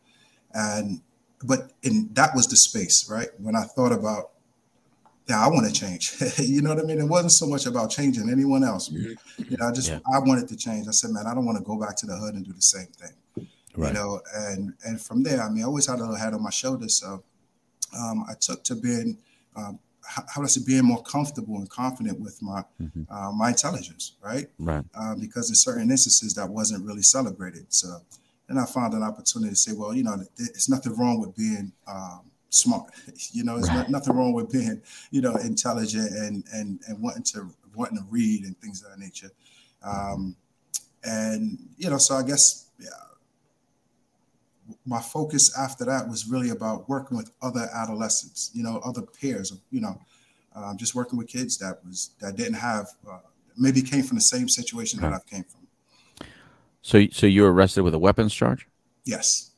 [0.54, 1.00] And
[1.44, 3.28] but in that was the space, right?
[3.38, 4.30] When I thought about,
[5.28, 6.14] yeah, I want to change.
[6.38, 6.98] you know what I mean?
[7.00, 8.90] It wasn't so much about changing anyone else.
[8.90, 9.16] You
[9.56, 10.00] know, I just Yeah.
[10.12, 10.88] I wanted to change.
[10.88, 12.62] I said, man, I don't want to go back to the hood and do the
[12.62, 13.46] same thing.
[13.76, 13.88] Right.
[13.88, 16.42] You know, and and from there, I mean, I always had a little head on
[16.42, 16.96] my shoulders.
[16.96, 17.22] So
[17.96, 19.18] um, I took to being
[19.56, 23.06] um, how, how do I say being more comfortable and confident with my Mhm.
[23.10, 24.50] uh, my intelligence, right?
[24.58, 24.84] Right.
[24.94, 27.66] uh, because in certain instances that wasn't really celebrated.
[27.72, 28.00] So
[28.48, 31.72] then I found an opportunity to say, well, you know, it's nothing wrong with being
[31.86, 32.22] um,
[32.54, 32.90] smart.
[33.32, 33.78] You know, it's Right.
[33.78, 38.04] not, nothing wrong with being, you know, intelligent and and and wanting to wanting to
[38.10, 39.30] read and things of that nature.
[39.82, 40.36] Um,
[41.04, 42.88] and you know, so I guess yeah,
[44.84, 49.52] my focus after that was really about working with other adolescents, you know, other peers,
[49.70, 49.98] you know,
[50.54, 53.18] um, just working with kids that was that didn't have uh,
[53.56, 55.60] maybe came from the same situation that I've came from.
[56.82, 58.66] So, so you were arrested with a weapons charge?
[59.04, 59.52] Yes.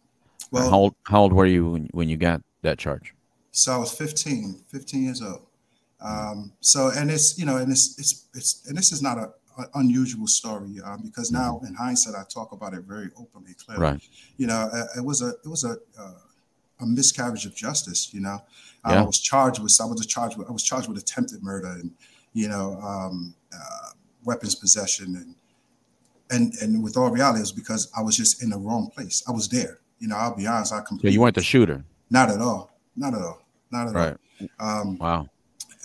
[0.50, 3.14] Well, Well, how old, how old were you when, when you got that charge?
[3.56, 5.46] so I was 15, 15 years old.
[6.00, 9.32] Um, so and it's you know and it's it's it's and this is not a,
[9.58, 13.82] a unusual story um, because now in hindsight I talk about it very openly, clearly.
[13.82, 14.02] Right.
[14.36, 16.18] You know, uh, it was a it was a uh,
[16.80, 18.12] a miscarriage of justice.
[18.12, 18.42] You know,
[18.86, 19.00] Yeah.
[19.00, 21.92] I was charged with I was charged with I was charged with attempted murder and
[22.34, 23.90] you know um, uh,
[24.24, 25.34] weapons possession and
[26.30, 29.22] and and with all reality, it was because I was just in the wrong place.
[29.28, 29.78] I was there.
[30.00, 30.72] You know, I'll be honest.
[30.72, 34.16] I completely you weren't the shooter, not at all, not at all, not at right?
[34.60, 34.80] all.
[34.80, 35.28] Um, Wow.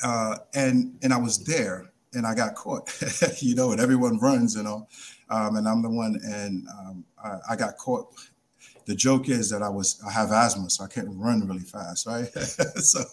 [0.03, 2.89] uh, and and I was there, and I got caught.
[3.41, 4.87] you know, and everyone runs, you know,
[5.29, 8.07] um, and I'm the one, and um, I, I got caught.
[8.85, 12.07] The joke is that I was I have asthma, so I can't run really fast,
[12.07, 12.27] right?
[12.33, 13.03] so,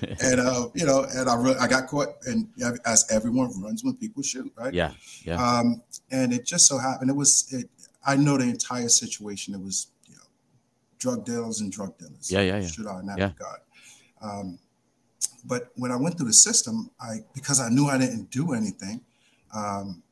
[0.20, 2.48] and uh, you know, and I re- I got caught, and
[2.84, 4.74] as everyone runs when people shoot, right?
[4.74, 4.92] Yeah.
[5.22, 5.36] Yeah.
[5.42, 7.70] Um, and it just so happened it was it.
[8.04, 9.54] I know the entire situation.
[9.54, 9.88] It was
[10.98, 12.30] drug deals and drug dealers.
[12.30, 12.66] Yeah, yeah, yeah.
[12.66, 13.28] Should I that Yeah.
[13.28, 13.60] regard?
[14.20, 14.58] Um,
[15.44, 19.00] but when I went through the system, I because I knew I didn't do anything,
[19.54, 20.02] um,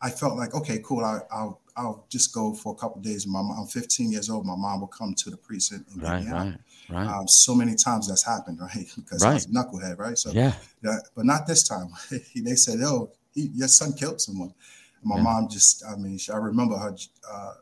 [0.00, 1.04] I felt like okay, cool.
[1.04, 3.26] I, I'll I'll just go for a couple days.
[3.26, 4.46] My mom, I'm 15 years old.
[4.46, 6.26] My mom will come to the precinct and get Right.
[6.30, 6.54] Right.
[6.88, 7.06] Right.
[7.06, 8.86] Um, so many times that's happened, right?
[8.94, 10.18] Because I was a knucklehead, right?
[10.18, 10.52] So yeah.
[10.82, 11.88] yeah, but not this time.
[12.10, 14.52] they said, "Oh, he, your son killed someone."
[15.00, 15.22] And my Yeah.
[15.22, 16.94] mom just, I mean, she, I remember her.
[17.28, 17.54] Uh,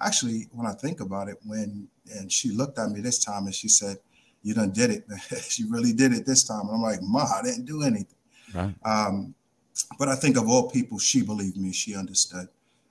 [0.00, 3.54] actually, when I think about it, when and she looked at me this time and
[3.54, 3.98] she said,
[4.42, 5.04] "You done did it.
[5.48, 8.16] she really did it this time." And I'm like, "Ma, I didn't do anything."
[8.54, 8.74] Right.
[8.84, 9.34] Um,
[9.98, 11.72] but I think of all people, she believed me.
[11.72, 12.48] She understood.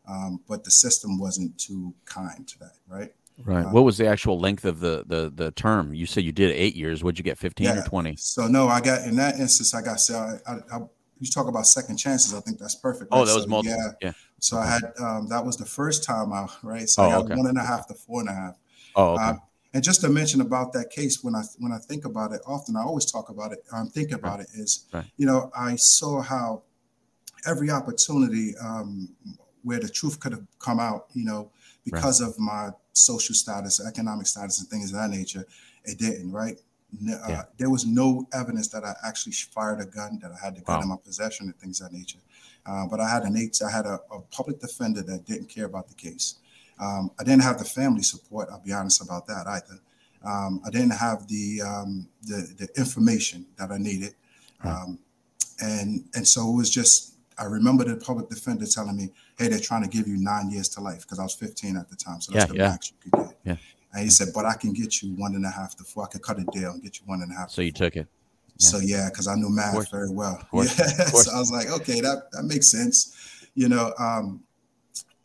[0.07, 3.13] Um, but the system wasn't too kind to that, right?
[3.43, 3.65] Right.
[3.65, 5.93] Uh, what was the actual length of the the the term?
[5.93, 7.03] You said you did eight years.
[7.03, 7.37] What'd you get?
[7.37, 8.15] Fifteen or twenty?
[8.15, 10.79] So no, I got in that instance, I got so I, I, I
[11.19, 12.33] you talk about second chances.
[12.33, 13.09] I think that's perfect.
[13.11, 13.77] Oh, that was So, multiple.
[13.77, 13.91] Yeah.
[14.01, 14.11] Yeah.
[14.39, 16.87] So I had um, that was the first time out, right?
[16.87, 17.35] So I Oh, got okay.
[17.35, 18.55] one and a half to four and a half.
[18.95, 19.23] Oh, okay.
[19.23, 19.41] Um,
[19.73, 22.75] and just to mention about that case, when I when I think about it, often
[22.75, 23.63] I always talk about it.
[23.71, 25.05] Um, think about it is, Right.
[25.17, 26.63] you know, I saw how
[27.45, 29.09] every opportunity um,
[29.63, 31.51] where the truth could have come out, you know,
[31.83, 35.45] because of my social status, economic status, and things of that nature,
[35.83, 36.31] it didn't.
[36.31, 36.59] Right?
[37.11, 37.43] Uh, Yeah.
[37.57, 40.77] There was no evidence that I actually fired a gun, that I had the gun
[40.77, 40.83] Wow.
[40.83, 42.19] in my possession, and things of that nature.
[42.67, 45.65] Uh, but I had an eight, I had a, a public defender that didn't care
[45.65, 46.35] about the case.
[46.79, 48.49] Um, I didn't have the family support.
[48.51, 49.79] I'll be honest about that either.
[50.23, 54.15] Um, I didn't have the, um, the the information that I needed,
[54.63, 54.99] um,
[55.59, 57.13] and and so it was just.
[57.39, 60.69] I remember the public defender telling me, "Hey, they're trying to give you nine years
[60.69, 62.69] to life," because I was 15 at the time, so that's Yeah, the yeah.
[62.69, 63.37] max you could get.
[63.45, 63.57] Yeah.
[63.93, 66.05] And he said, "But I can get you one and a half to four.
[66.05, 67.85] I could cut a deal and get you one and a half." So you four."
[67.85, 68.07] took it.
[68.59, 70.39] So yeah, because I knew math very well.
[70.53, 70.63] Yeah.
[70.65, 73.15] so I was like, okay, that that makes sense,
[73.55, 73.93] you know.
[73.99, 74.43] Um,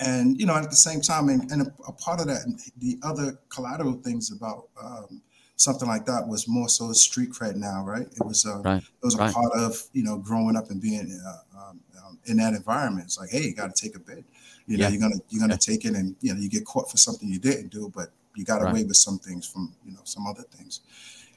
[0.01, 2.43] and you know, at the same time, and, and a, a part of that,
[2.79, 5.23] the other collateral things about um,
[5.57, 8.07] something like that was more so street cred now, right?
[8.17, 8.83] It was uh, Right.
[8.83, 9.33] it was a right.
[9.33, 13.07] part of you know growing up and being uh, um, um, in that environment.
[13.07, 14.25] It's like, hey, you got to take a bid.
[14.67, 14.91] You know, Yeah.
[14.91, 15.59] you're gonna you're gonna Yeah.
[15.75, 18.45] take it, and you know, you get caught for something you didn't do, but you
[18.45, 18.71] got Right.
[18.71, 20.81] away with some things from you know some other things.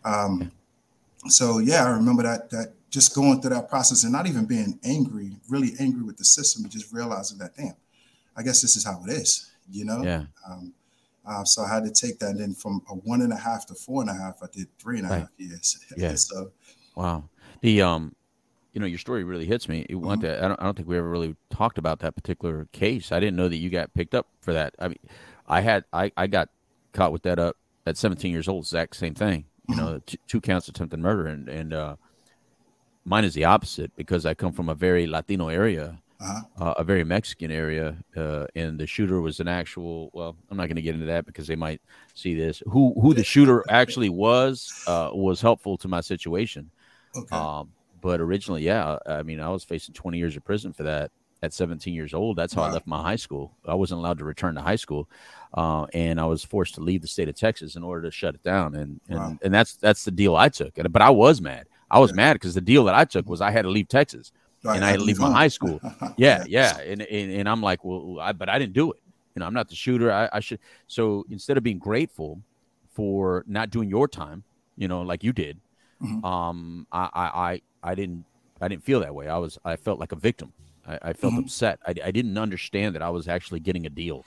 [0.03, 0.51] Um,
[1.27, 4.79] so yeah, I remember that that just going through that process and not even being
[4.83, 7.73] angry, really angry with the system, but just realizing that damn,
[8.37, 10.01] I guess this is how it is, you know.
[10.03, 10.23] Yeah.
[10.49, 10.73] Um,
[11.27, 12.31] uh, so I had to take that.
[12.31, 14.67] And then from a one and a half to four and a half, I did
[14.77, 15.29] three and a half Right.
[15.37, 15.77] years.
[15.97, 16.15] Yeah.
[16.15, 16.51] so
[16.95, 17.29] Wow.
[17.61, 18.15] The um,
[18.73, 19.85] you know, your story really hits me.
[19.89, 23.11] You Wante, I don't, I don't think we ever really talked about that particular case.
[23.11, 24.75] I didn't know that you got picked up for that.
[24.79, 24.99] I mean,
[25.47, 26.49] I had, I, I got
[26.91, 28.65] caught with that up at 17 years old.
[28.65, 29.45] Exact same thing.
[29.67, 31.95] You know, t- two counts of attempted murder, and and uh,
[33.05, 36.41] mine is the opposite because I come from a very Latino area, Uh-huh.
[36.63, 40.09] uh, a very Mexican area, uh, and the shooter was an actual.
[40.13, 41.81] Well, I'm not going to get into that because they might
[42.13, 42.61] see this.
[42.67, 46.71] Who who the shooter actually was uh, was helpful to my situation.
[47.15, 47.35] Okay.
[47.35, 51.11] Um, but originally, yeah, I mean, I was facing 20 years of prison for that
[51.41, 52.37] at 17 years old.
[52.37, 53.51] That's how I left my high school.
[53.67, 55.07] I wasn't allowed to return to high school,
[55.53, 58.35] uh, and I was forced to leave the state of Texas in order to shut
[58.35, 58.75] it down.
[58.75, 59.37] And and, Wow.
[59.41, 60.77] and that's that's the deal I took.
[60.77, 61.67] And but I was mad.
[61.91, 64.31] I was mad because the deal that I took was I had to leave Texas
[64.63, 65.79] Right, and I had to leave my high school.
[66.17, 68.99] Yeah, yeah, and and, and I'm like, well, I, but I didn't do it.
[69.35, 70.11] You know, I'm not the shooter.
[70.11, 70.59] I, I should.
[70.87, 72.41] So instead of being grateful
[72.89, 74.43] for not doing your time,
[74.77, 75.59] you know, like you did,
[76.01, 76.23] Mhm.
[76.23, 78.23] um, I, I, I, I didn't,
[78.61, 79.27] I didn't feel that way.
[79.27, 80.53] I was, I felt like a victim.
[80.87, 81.39] I, I felt Mhm.
[81.45, 81.79] upset.
[81.85, 84.25] I, I didn't understand that I was actually getting a deal.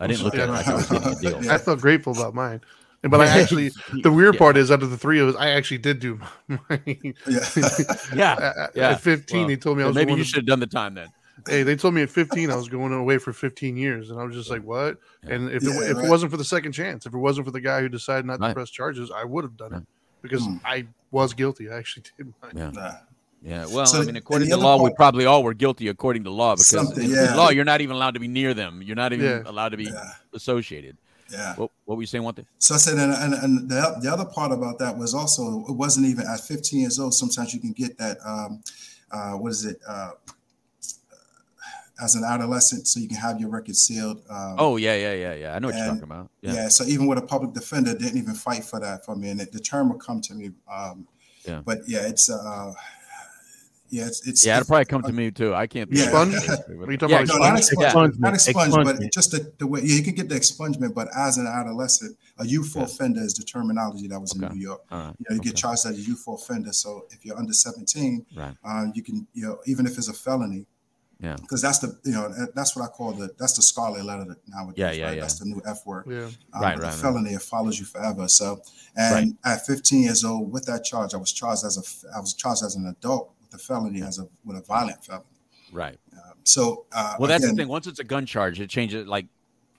[0.00, 1.44] I didn't look at it like I was getting a deal.
[1.44, 1.54] Yeah.
[1.54, 2.60] I felt grateful about mine.
[3.04, 3.70] And- But I actually,
[4.02, 4.38] the weird Yeah.
[4.38, 7.14] part is, out of the three of us, I actually did do mine.
[7.28, 7.40] Yeah.
[8.14, 8.96] Yeah, At- yeah.
[8.96, 10.66] 15, Well, they told me I was maybe going you to- should have done the
[10.66, 11.08] time then.
[11.48, 14.22] Hey, they told me at 15 I was going away for 15 years, and I
[14.24, 16.04] was just like, "What?" And if Yeah, it, if right.
[16.06, 18.38] it wasn't for the second chance, if it wasn't for the guy who decided not
[18.40, 19.80] to press charges, I would have done Right.
[19.82, 19.88] it
[20.20, 20.58] because Hmm.
[20.64, 21.68] I was guilty.
[21.68, 22.32] I actually did.
[22.42, 22.72] Mine.
[22.76, 22.98] Yeah.
[23.42, 23.50] Nah.
[23.50, 26.24] Yeah, well, So- I mean, according to other law, we probably all were guilty according
[26.24, 27.34] to law because Something, in, in yeah.
[27.34, 28.82] law, you're not even allowed to be near them.
[28.82, 29.42] You're not even Yeah.
[29.50, 30.12] allowed to be Yeah.
[30.32, 30.96] associated.
[31.30, 31.54] Yeah.
[31.56, 32.24] What, what were you saying?
[32.24, 32.46] One thing?
[32.58, 35.72] So I said, and, and, and the, the other part about that was also, it
[35.72, 37.14] wasn't even at 15 years old.
[37.14, 38.62] Sometimes you can get that, um,
[39.10, 40.10] uh, what is it, uh,
[42.02, 44.22] as an adolescent, so you can have your record sealed.
[44.28, 45.54] Um, Oh yeah, yeah, yeah, yeah.
[45.54, 46.30] I know what you're talking about.
[46.40, 46.54] yeah.
[46.54, 49.40] Yeah, So even with a public defender, didn't even fight for that for me, and
[49.40, 50.50] it, the term would come to me.
[50.72, 51.06] Um,
[51.44, 51.60] Yeah.
[51.64, 52.72] But yeah, it's uh,
[53.92, 54.56] yeah, it's it's yeah.
[54.56, 55.54] It'll probably come to me too.
[55.54, 55.88] I can't.
[55.90, 56.08] think Yeah.
[56.08, 56.34] Sponge.
[56.34, 57.92] Are you talking Yeah, about no, not expunge.
[57.92, 58.18] expungement, Yeah.
[58.30, 61.36] not expungement, but just the, the way yeah, you can get the expungement, but as
[61.36, 62.86] an adolescent, a youthful Yeah.
[62.86, 64.80] offender is the terminology that was in New York.
[64.90, 65.14] All right.
[65.18, 66.72] You know, you get charged as a youthful offender.
[66.72, 68.56] So if you're under 17, Right.
[68.64, 70.64] uh, you can, you know, even if it's a felony,
[71.20, 71.36] Yeah.
[71.36, 74.38] because that's the, you know, that's what I call the, that's the scarlet letter that
[74.48, 74.78] nowadays.
[74.78, 75.14] Yeah, yeah, right?
[75.16, 75.20] yeah.
[75.20, 76.06] That's the new F word.
[76.08, 76.16] Yeah.
[76.16, 76.94] Um, Right, but the right, right.
[76.94, 78.26] felony, it follows you forever.
[78.28, 78.62] So,
[78.96, 82.32] and at 15 years old, with that charge, I was charged as a, I was
[82.32, 85.24] charged as an adult a felony, as a with a violent felony.
[85.72, 85.98] Right.
[86.44, 87.68] So, uh, Well, that's again, the thing.
[87.68, 89.06] Once it's a gun charge, it changes.
[89.06, 89.26] Like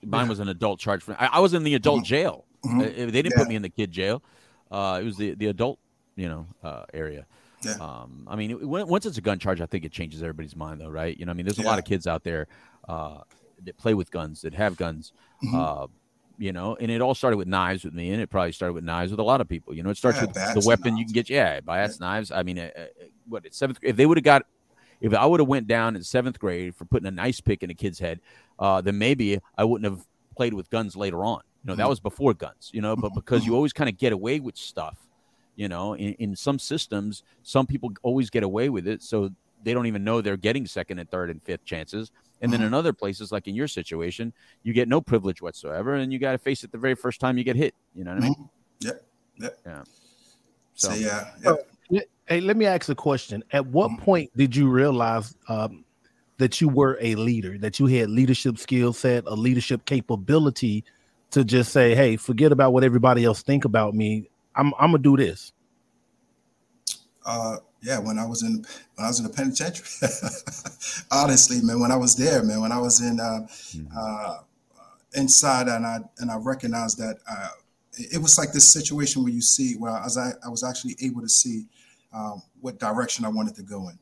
[0.04, 1.02] mine was an adult charge.
[1.02, 2.44] For, I, I was in the adult jail.
[2.64, 2.80] Mhm.
[2.80, 3.38] Uh, they didn't Yeah.
[3.38, 4.22] put me in the kid jail.
[4.70, 5.78] Uh, it was the the adult,
[6.16, 7.26] you know, uh, area.
[7.62, 7.74] Yeah.
[7.80, 10.80] Um, I mean, it, once it's a gun charge, I think it changes everybody's mind,
[10.80, 11.16] though, right?
[11.18, 12.46] You know, I mean, there's a lot of kids out there
[12.88, 13.20] uh,
[13.64, 15.12] that play with guns, that have guns.
[15.44, 15.88] Mhm.
[16.36, 18.82] You know, and it all started with knives with me, and it probably started with
[18.84, 19.72] knives with a lot of people.
[19.74, 21.30] You know, it starts Yeah, with the weapon you can get.
[21.30, 22.32] Yeah, bats, knives.
[22.32, 22.84] I mean, uh, uh,
[23.28, 23.78] what at seventh?
[23.82, 24.42] If they would have got,
[25.00, 27.70] if I would have went down in seventh grade for putting a ice pick in
[27.70, 28.20] a kid's head,
[28.58, 30.04] uh, then maybe I wouldn't have
[30.36, 31.40] played with guns later on.
[31.62, 31.88] You know, that Mhm.
[31.88, 32.70] was before guns.
[32.72, 34.98] You know, but because you always kind of get away with stuff,
[35.56, 39.30] you know, in, in some systems, some people always get away with it, so
[39.62, 42.10] they don't even know they're getting second and third and fifth chances.
[42.44, 42.66] And then Mhm.
[42.66, 44.32] in other places, like in your situation,
[44.64, 47.38] you get no privilege whatsoever, and you got to face it the very first time
[47.38, 47.74] you get hit.
[47.94, 48.34] You know what I mean?
[48.34, 48.48] Mhm.
[48.80, 49.04] Yep.
[49.38, 49.58] Yep.
[49.64, 49.82] Yeah.
[50.74, 51.70] So, So- yeah, yep.
[52.26, 53.42] Hey, let me ask a question.
[53.50, 53.98] At what Mhm.
[53.98, 55.84] point did you realize um,
[56.38, 60.84] that you were a leader, that you had leadership skill set, a leadership capability
[61.30, 64.28] to just say, "Hey, forget about what everybody else think about me.
[64.54, 65.52] I'm I'm gonna do this."
[67.24, 69.86] Uh, yeah, when I was in when I was in the penitentiary,
[71.10, 73.46] honestly, man, when I was there, man, when I was in uh,
[73.96, 74.38] uh,
[75.14, 77.48] inside, and I and I recognized that uh,
[77.92, 80.96] it was like this situation where you see, where I was I, I was actually
[81.02, 81.66] able to see
[82.14, 83.98] um, what direction I wanted to go in.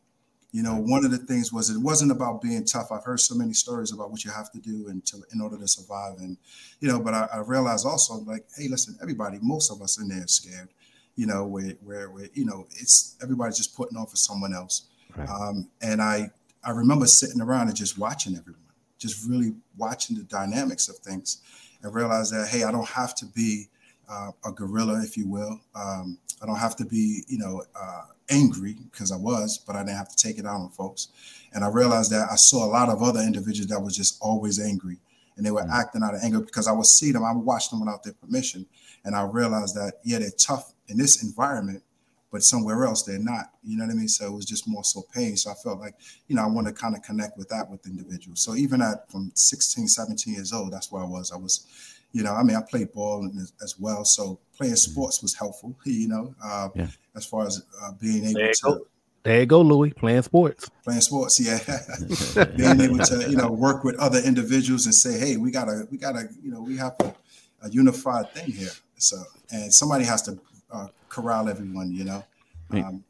[0.52, 2.92] You know, one of the things was it wasn't about being tough.
[2.92, 5.58] I've heard so many stories about what you have to do and to, in order
[5.58, 6.36] to survive, and
[6.78, 10.06] you know, but I, I realized also like, hey, listen, everybody, most of us in
[10.06, 10.68] there are scared
[11.16, 14.88] you know, where, where, where, you know, it's everybody's just putting on for someone else.
[15.16, 15.28] Right.
[15.28, 16.30] Um, and I,
[16.64, 18.62] I remember sitting around and just watching everyone,
[18.98, 21.42] just really watching the dynamics of things
[21.82, 23.68] and realize that, hey, I don't have to be
[24.08, 25.60] uh, a gorilla, if you will.
[25.74, 29.80] Um, I don't have to be, you know, uh, angry because I was, but I
[29.80, 31.08] didn't have to take it out on folks.
[31.52, 34.58] And I realized that I saw a lot of other individuals that was just always
[34.58, 34.98] angry
[35.36, 35.72] and they were Mm.
[35.72, 38.12] acting out of anger because I would see them, I would watch them without their
[38.14, 38.66] permission.
[39.04, 41.82] And I realized that, yeah, they're tough in this environment,
[42.30, 43.50] but somewhere else they're not.
[43.62, 44.08] You know what I mean?
[44.08, 45.36] So it was just more so pain.
[45.36, 45.94] So I felt like,
[46.28, 48.40] you know, I want to kind of connect with that with individuals.
[48.40, 51.30] So even at from 16, 17 years old, that's where I was.
[51.32, 51.66] I was,
[52.12, 54.04] you know, I mean, I played ball as, as well.
[54.04, 56.88] So playing sports was helpful, you know, uh, Yeah.
[57.16, 58.86] as far as uh, being able There to, go.
[59.24, 60.68] There you go, Louis, playing sports.
[60.82, 61.60] playing sports yeah
[62.56, 65.96] being able to you know work with other individuals and say hey we gotta we
[65.96, 67.14] gotta you know we have a,
[67.62, 69.16] a unified thing here so
[69.52, 70.32] and somebody has to
[70.72, 72.24] uh, corral everyone you know
[72.72, 73.04] um,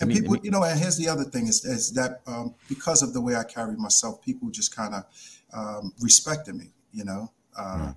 [0.00, 3.12] and people you know and here's the other thing is, is that um, because of
[3.12, 5.04] the way i carry myself people just kind of
[5.52, 7.92] um, respected me you know uh,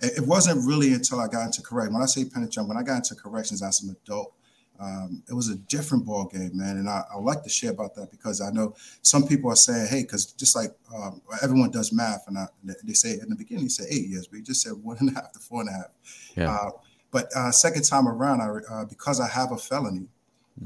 [0.00, 2.82] it, it wasn't really until i got into correct when i say penitentiary when i
[2.82, 4.32] got into corrections as an adult
[4.80, 6.78] um, it was a different ball game, man.
[6.78, 9.88] And I, I like to share about that because I know some people are saying,
[9.88, 13.64] hey, because just like um, everyone does math, and I, they say in the beginning,
[13.64, 15.68] they say eight years, but you just said one and a half to four and
[15.68, 15.90] a half.
[16.34, 16.54] Yeah.
[16.54, 16.70] Uh,
[17.10, 20.06] but uh, second time around, I, uh, because I have a felony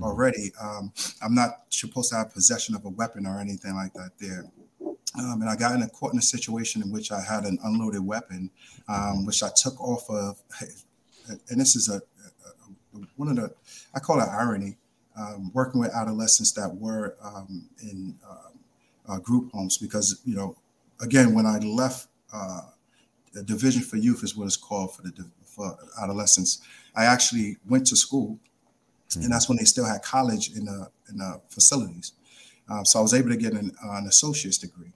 [0.01, 4.11] already, um, I'm not supposed to have possession of a weapon or anything like that
[4.19, 4.45] there.
[5.17, 7.59] Um, and I got in a caught in a situation in which I had an
[7.63, 8.51] unloaded weapon,
[8.89, 10.43] um, which I took off of,
[11.49, 13.55] and this is a, a, a one of the
[13.95, 14.77] I call it irony,
[15.17, 18.59] um, working with adolescents that were um, in um,
[19.09, 20.57] uh, group homes because you know,
[21.01, 22.63] again, when I left uh,
[23.33, 25.11] the Division for Youth is what it's called for the
[25.55, 26.63] for adolescents.
[26.95, 28.39] I actually went to school,
[29.17, 32.13] and that's when they still had college in the in the facilities.
[32.69, 34.93] Um, so I was able to get an, uh, an associate's degree,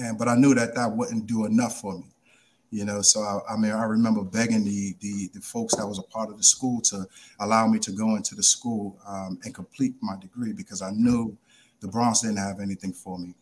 [0.00, 2.04] and but I knew that that wouldn't do enough for me
[2.70, 5.98] you know so I, I mean i remember begging the, the the folks that was
[5.98, 7.06] a part of the school to
[7.40, 11.36] allow me to go into the school um, and complete my degree because i knew
[11.80, 13.34] the bronx didn't have anything for me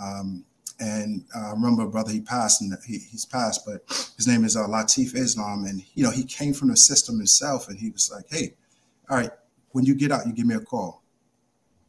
[0.00, 0.44] um,
[0.80, 3.82] and i remember a brother he passed and he, he's passed but
[4.16, 7.68] his name is uh, latif islam and you know he came from the system himself
[7.68, 8.54] and he was like hey
[9.10, 9.30] all right
[9.72, 11.02] when you get out you give me a call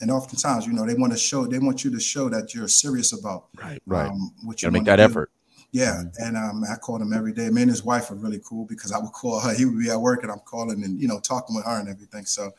[0.01, 2.67] and oftentimes you know they want to show they want you to show that you're
[2.67, 4.09] serious about Right, right.
[4.09, 5.03] um, what you Gotta make that do.
[5.03, 5.31] effort.
[5.71, 7.49] Yeah, and um, I called him every day.
[7.51, 9.53] Me and his wife were really cool because I would call her.
[9.53, 11.87] He would be at work, and I'm calling and you know talking with her and
[11.87, 12.25] everything.
[12.25, 12.49] So,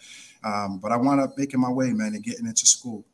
[0.44, 3.04] um, but I wound up making my way, man, and getting into school.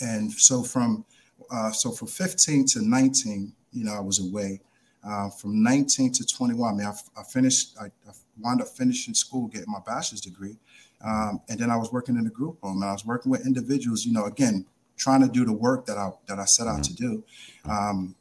[0.00, 1.04] And so from
[1.50, 4.60] uh, so from 15 to 19, you know, I was away.
[5.06, 7.76] Uh, from 19 to 21, I mean, I, I finished.
[7.80, 10.56] I, I wound up finishing school, getting my bachelor's degree,
[11.04, 13.46] um, and then I was working in a group home, and I was working with
[13.46, 14.04] individuals.
[14.04, 16.94] You know, again, trying to do the work that I that I set out to
[16.94, 17.22] do.
[17.64, 18.16] Um,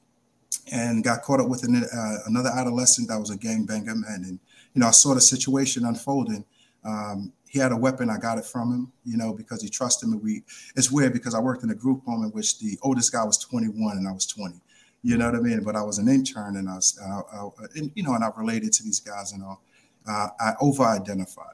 [0.72, 4.24] and got caught up with an, uh, another adolescent that was a gangbanger, man.
[4.26, 4.40] And
[4.74, 6.46] you know, I saw the situation unfolding.
[6.84, 8.10] Um, he had a weapon.
[8.10, 10.18] I got it from him, you know, because he trusted me.
[10.18, 10.44] We
[10.76, 13.38] it's weird because I worked in a group home in which the oldest guy was
[13.40, 14.56] 21 and I was 20.
[15.02, 15.64] You know what I mean?
[15.64, 18.30] But I was an intern, and I was, uh, uh, and, you know, and I
[18.36, 19.62] related to these guys and all.
[20.08, 21.54] Uh, I over-identified.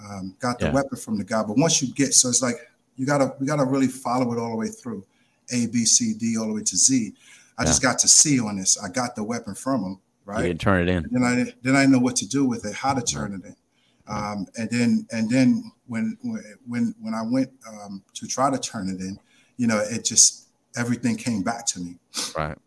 [0.00, 0.72] Um, got the Yeah.
[0.72, 2.56] weapon from the guy, but once you get, so it's like
[2.96, 5.04] you gotta, we gotta really follow it all the way through,
[5.52, 7.14] A, B, C, D, all the way to Z.
[7.58, 8.76] I just got to C on this.
[8.82, 10.42] I got the weapon from him, You right?
[10.42, 11.04] didn't turn it in.
[11.04, 13.44] And then I then I know what to do with it, how to turn it
[13.46, 13.56] in.
[14.06, 16.18] Um, and then and then when
[16.66, 19.18] when when I went um, to try to turn it in,
[19.56, 21.98] you know, it just everything came back to me.
[22.36, 22.58] Right.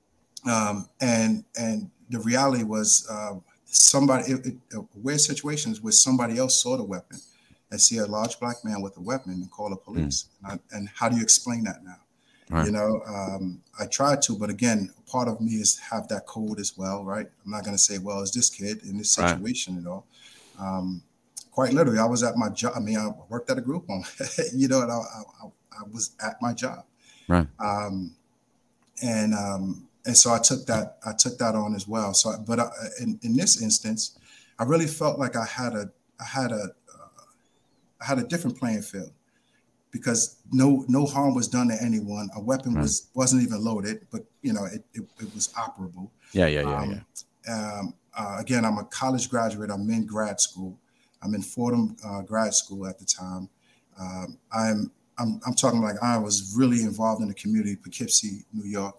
[0.50, 6.62] Um, and and the reality was uh, somebody it, it, weird situations where somebody else
[6.62, 7.20] saw the weapon
[7.70, 10.26] and see a large black man with a weapon and call the police.
[10.44, 11.98] And, I, and how do you explain that now?
[12.50, 12.66] Right.
[12.66, 16.60] You know, um, I tried to, but again, part of me is have that code
[16.62, 17.28] as well, right?
[17.44, 19.32] I'm not going to say, well, is this kid in this Right.
[19.32, 20.06] situation at all?
[20.58, 21.04] Um,
[21.58, 22.74] quite literally, I was at my job.
[22.76, 24.04] I mean, I worked at a group home,
[24.54, 25.46] you know, and I, I,
[25.80, 26.86] I was at my job.
[27.28, 27.48] Right.
[27.60, 28.16] Um,
[29.02, 32.14] and um, and so I took that I took that on as well.
[32.14, 32.70] So, but I,
[33.02, 34.20] in in this instance,
[34.60, 35.90] I really felt like I had a
[36.20, 37.24] I had a uh,
[38.02, 39.12] I had a different playing field
[39.90, 42.30] because no no harm was done to anyone.
[42.36, 42.84] A weapon Right.
[42.84, 46.12] was wasn't even loaded, but you know it it, it was operable.
[46.34, 47.02] Yeah, yeah, yeah, Um,
[47.48, 47.80] yeah.
[47.80, 49.72] um, uh, again, I'm a college graduate.
[49.72, 50.78] I'm in grad school.
[51.22, 53.50] I'm in Fordham uh, grad school at the time.
[54.00, 58.70] Um, I'm, I'm I'm talking like I was really involved in the community, Poughkeepsie, New
[58.70, 58.96] York.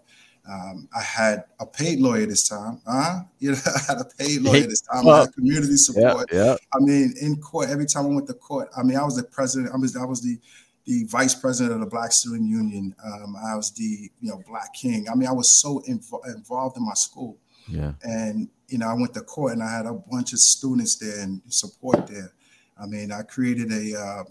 [0.48, 2.80] Um, I had a paid lawyer this time.
[2.86, 5.06] Uh, you know, I had a paid lawyer this time.
[5.06, 6.30] I had community support.
[6.32, 6.56] yeah.
[6.74, 9.24] I mean, in court, every time I went to court, I mean, I was the
[9.24, 9.72] president.
[9.74, 10.38] I was I was the
[10.86, 12.94] the vice president of the Black Student Union.
[13.04, 15.06] Um, I was the you know Black King.
[15.08, 17.38] I mean, I was so invo- involved in my school
[17.68, 17.92] Yeah.
[18.02, 21.20] and you know i went to court and i had a bunch of students there
[21.20, 22.32] and support there
[22.80, 24.24] i mean i created a uh,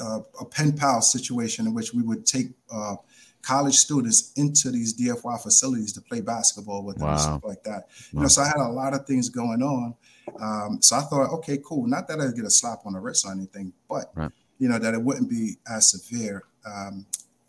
[0.00, 2.96] a, a pen pal situation in which we would take uh,
[3.42, 7.88] college students into these dfy facilities to play basketball with them and stuff like that
[8.12, 8.22] you Wow.
[8.22, 9.94] know so i had a lot of things going on
[10.40, 13.26] um, so i thought okay cool not that i'd get a slap on the wrist
[13.26, 14.30] or anything but Right.
[14.58, 17.04] you know that it wouldn't be as severe um,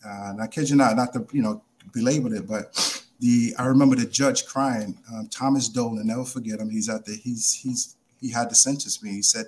[0.06, 1.62] uh, and i kid you not not to you know
[1.94, 4.98] belabor it but the I remember the judge crying.
[5.12, 6.70] Um, Thomas Dolan, never forget him.
[6.70, 9.10] He's at the he's he's he had to sentence me.
[9.12, 9.46] He said,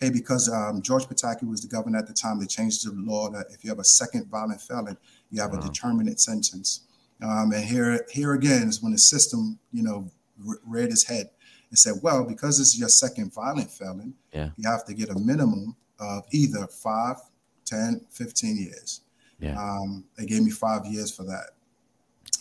[0.00, 3.28] hey, because um, George Pataki was the governor at the time, they changed the law
[3.30, 4.96] that if you have a second violent felon,
[5.30, 6.80] you have a determinate sentence.
[7.22, 10.08] Um, and here, here again is when the system, you know,
[10.46, 11.30] r- reared its head
[11.70, 14.50] and said, well, because this is your second violent felon, Yeah.
[14.56, 17.16] you have to get a minimum of either five,
[17.64, 19.00] 10, 15 years.
[19.40, 19.56] Yeah.
[19.60, 21.50] Um, they gave me five years for that.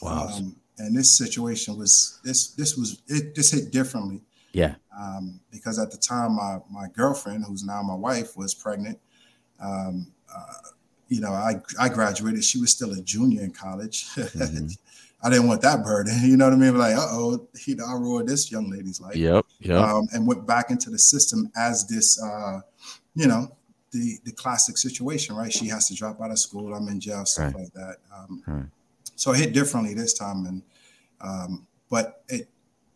[0.02, 0.28] Wow.
[0.28, 4.22] Um, and this situation was this this was it this hit differently
[4.54, 4.76] Yeah.
[4.98, 9.00] um, because at the time my my girlfriend, who's now my wife, was pregnant.
[9.60, 10.54] Um, uh,
[11.08, 12.44] you know, I I graduated.
[12.44, 14.06] She was still a junior in college.
[14.16, 14.68] Mm-hmm.
[15.24, 16.14] I didn't want that burden.
[16.24, 16.78] You know what I mean?
[16.78, 19.16] Like, uh oh, you know, I ruined this young lady's life.
[19.16, 19.46] Yep.
[19.62, 19.82] Yep.
[19.82, 22.60] Um, and went back into the system as this, uh,
[23.16, 23.48] you know,
[23.92, 25.52] the the classic situation, right?
[25.52, 26.72] She has to drop out of school.
[26.76, 27.64] I'm in jail, stuff Right.
[27.64, 27.96] like that.
[28.16, 28.66] Um, Right.
[29.18, 30.62] So it hit differently this time, and
[31.20, 32.48] um, but it,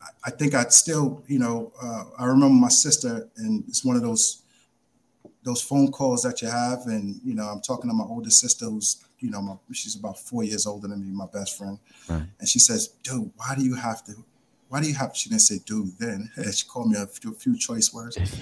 [0.01, 3.95] I- I think I'd still, you know, uh, I remember my sister, and it's one
[3.97, 4.41] of those
[5.43, 8.65] those phone calls that you have, and you know, I'm talking to my older sister,
[8.65, 12.23] who's, you know, my, she's about four years older than me, my best friend, Right.
[12.39, 14.13] and she says, "Dude, why do you have to?"
[14.69, 15.13] Why do you have?
[15.15, 16.31] She didn't say "dude" then.
[16.53, 18.15] She called me a few, few choice words,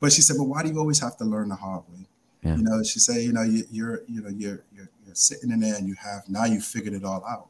[0.00, 2.06] but she said, "But why do you always have to learn the hard way?"
[2.42, 2.56] Yeah.
[2.56, 5.60] You know, she said, "You know, you, you're, you know, you're, you're, you're sitting in
[5.60, 7.48] there, and you have now you figured it all out."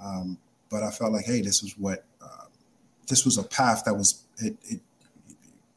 [0.00, 0.38] Um,
[0.70, 2.44] but I felt like, hey, this was what uh,
[3.08, 4.80] this was a path that was it it,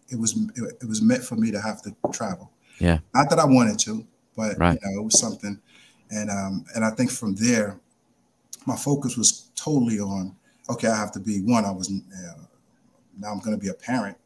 [0.09, 2.51] it was it, it was meant for me to have to travel.
[2.79, 2.99] Yeah.
[3.13, 4.05] Not that I wanted to,
[4.35, 4.79] but Right.
[4.81, 5.59] you know, it was something.
[6.11, 7.79] And um, and I think from there,
[8.65, 10.35] my focus was totally on
[10.69, 11.65] okay, I have to be one.
[11.65, 12.43] I was uh,
[13.17, 14.17] now I'm going to be a parent,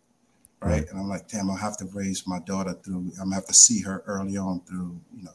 [0.61, 0.69] right?
[0.71, 0.89] Right.
[0.89, 3.11] And I'm like, damn, I have to raise my daughter through.
[3.19, 5.31] I'm gonna have to see her early on through you know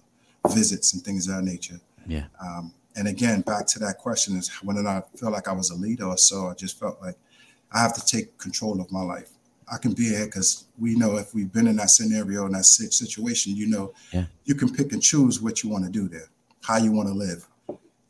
[0.51, 1.80] visits and things of that nature.
[2.07, 2.24] Yeah.
[2.40, 5.70] Um, and again, back to that question is when did I feel like I was
[5.70, 6.49] a leader or so?
[6.49, 7.16] I just felt like
[7.72, 9.30] I have to take control of my life.
[9.72, 12.64] I can be here because we know if we've been in that scenario in that
[12.66, 14.26] situation, you know, Yeah.
[14.45, 16.28] you can pick and choose what you want to do there,
[16.62, 17.47] how you want to live,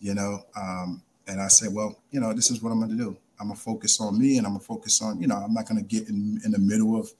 [0.00, 0.42] you know.
[0.56, 3.16] Um, and I said, well, you know, this is what I'm going to do.
[3.38, 5.82] I'm gonna focus on me, and I'm gonna focus on, you know, I'm not gonna
[5.82, 7.12] get in, in the middle of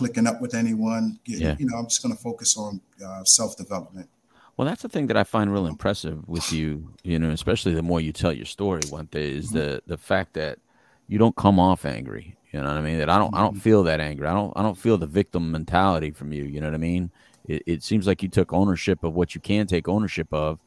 [0.00, 1.18] clicking up with anyone.
[1.24, 1.56] Getting, Yeah.
[1.58, 4.08] You know, I'm just gonna focus on uh, self development.
[4.56, 7.82] Well, that's the thing that I find real impressive with you, you know, especially the
[7.82, 8.82] more you tell your story.
[8.88, 10.58] One thing is the the fact that
[11.06, 12.36] you don't come off angry.
[12.52, 12.98] You know what I mean?
[12.98, 14.26] That I don't I don't feel that anger.
[14.26, 16.44] I don't I don't feel the victim mentality from you.
[16.44, 17.10] You know what I mean?
[17.46, 20.58] It, it seems like you took ownership of what you can take ownership of,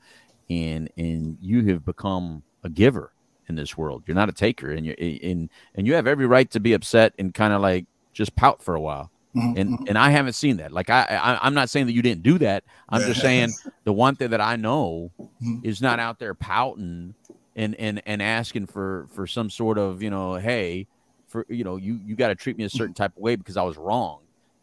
[0.50, 3.14] and and you have become a giver
[3.50, 4.04] in this world.
[4.06, 7.14] You're not a taker, and you and and you have every right to be upset
[7.18, 9.12] and kind of like just pout for a while.
[9.36, 10.72] Mhm, And and I haven't seen that.
[10.72, 12.64] Like I, I I'm not saying that you didn't do that.
[12.90, 13.54] I'm just saying
[13.86, 15.12] the one thing that I know
[15.42, 15.60] Mhm.
[15.64, 17.16] is not out there pouting
[17.56, 20.88] and and and asking for for some sort of you know hey
[21.28, 23.58] for you know you you got to treat me a certain type of way because
[23.58, 24.20] I was wrong.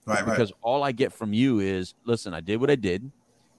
[0.07, 0.27] Right, right.
[0.27, 3.13] Because all I get from you is listen, I did what I did,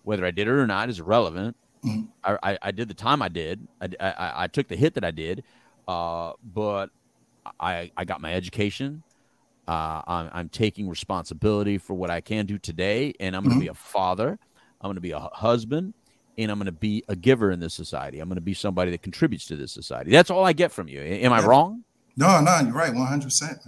[0.04, 1.56] whether I did it or not is irrelevant.
[1.86, 2.10] Mhm.
[2.24, 3.68] I, I I did the time I did.
[3.82, 5.44] I I, I took the hit that I did,
[5.88, 6.90] uh, but
[7.60, 9.04] I I got my education.
[9.68, 13.58] Uh, I'm, I'm taking responsibility for what I can do today, and I'm going to
[13.58, 13.66] Mhm.
[13.66, 14.38] be a father.
[14.82, 15.94] I'm going to be a husband,
[16.38, 18.20] and I'm going to be a giver in this society.
[18.20, 20.12] I'm going to be somebody that contributes to this society.
[20.12, 21.00] That's all I get from you.
[21.02, 21.46] Am I Yeah.
[21.46, 21.84] wrong?
[22.18, 23.24] No, no, you're right, 100.
[23.26, 23.60] percent.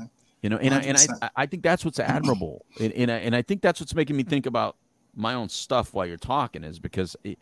[0.41, 1.17] You know, and I, and 100%.
[1.21, 4.17] I, I think that's what's admirable, and and I, and I think that's what's making
[4.17, 4.75] me think about
[5.15, 7.37] my own stuff while you're talking is because it,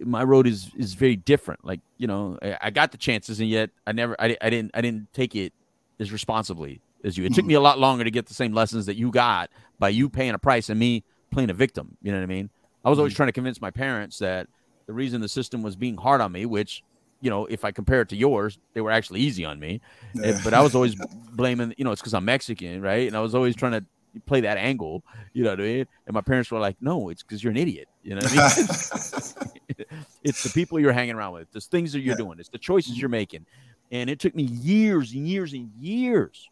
[0.00, 1.64] my road is is very different.
[1.64, 4.72] Like you know, I, I got the chances, and yet I never, I, I didn't,
[4.74, 5.52] I didn't take it
[6.00, 7.24] as responsibly as you.
[7.24, 9.88] It took me a lot longer to get the same lessons that you got by
[9.90, 11.96] you paying a price and me playing a victim.
[12.02, 12.50] You know what I mean?
[12.84, 13.16] I was always mm.
[13.16, 14.48] trying to convince my parents that
[14.86, 16.82] the reason the system was being hard on me, which
[17.22, 19.80] you know, if I compare it to yours, they were actually easy on me.
[20.12, 20.40] Yeah.
[20.42, 20.96] But I was always
[21.32, 23.06] blaming, you know, it's because I'm Mexican, right?
[23.06, 23.84] And I was always trying to
[24.26, 25.86] play that angle, you know what I mean?
[26.06, 27.88] And my parents were like, no, it's because you're an idiot.
[28.02, 29.94] You know what I mean?
[30.24, 32.24] it's the people you're hanging around with, it's things that you're Yeah.
[32.24, 33.46] doing, it's the choices you're making.
[33.92, 36.50] And it took me years and years and years.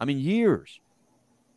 [0.00, 0.80] I mean, years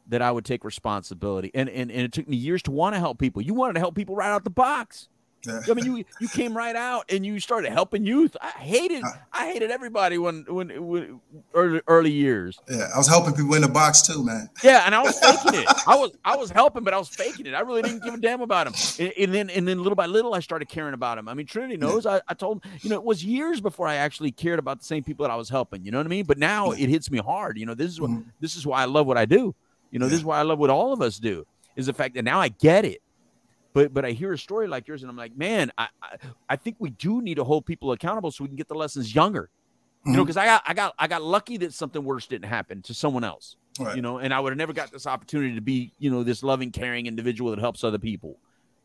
[0.08, 1.52] that I would take responsibility.
[1.54, 3.42] And, and, and it took me years to want to help people.
[3.42, 5.08] You wanted to help people right out the box.
[5.46, 5.62] Yeah.
[5.70, 8.36] I mean, you you came right out and you started helping youth.
[8.42, 9.04] I hated.
[9.32, 11.22] I hated everybody when when, when
[11.54, 12.60] early early years.
[12.70, 14.50] Yeah, I was helping people in the box too, man.
[14.64, 15.68] Yeah, and I was faking it.
[15.88, 17.54] I was I was helping, but I was faking it.
[17.54, 18.74] I really didn't give a damn about him.
[19.00, 21.30] And, and then and then little by little, I started caring about him.
[21.30, 22.06] I mean, Trinity knows.
[22.06, 24.86] I, I told him, you know, it was years before I actually cared about the
[24.86, 25.86] same people that I was helping.
[25.86, 26.26] You know what I mean?
[26.26, 27.58] But now it hits me hard.
[27.58, 28.26] You know, this is what Mhm.
[28.42, 29.56] this is why I love what I do.
[29.92, 31.46] You know, this is why I love what all of us do.
[31.78, 33.02] Is the fact that now I get it.
[33.74, 36.18] But but I hear a story like yours, and I'm like, man, I I,
[36.50, 39.14] I think we do need to hold people accountable so we can get the lessons
[39.14, 39.50] younger.
[40.06, 42.82] You know, because I got I got I got lucky that something worse didn't happen
[42.84, 43.58] to someone else.
[43.80, 43.96] Right.
[43.96, 46.42] You know, and I would have never got this opportunity to be, you know, this
[46.42, 48.38] loving, caring individual that helps other people.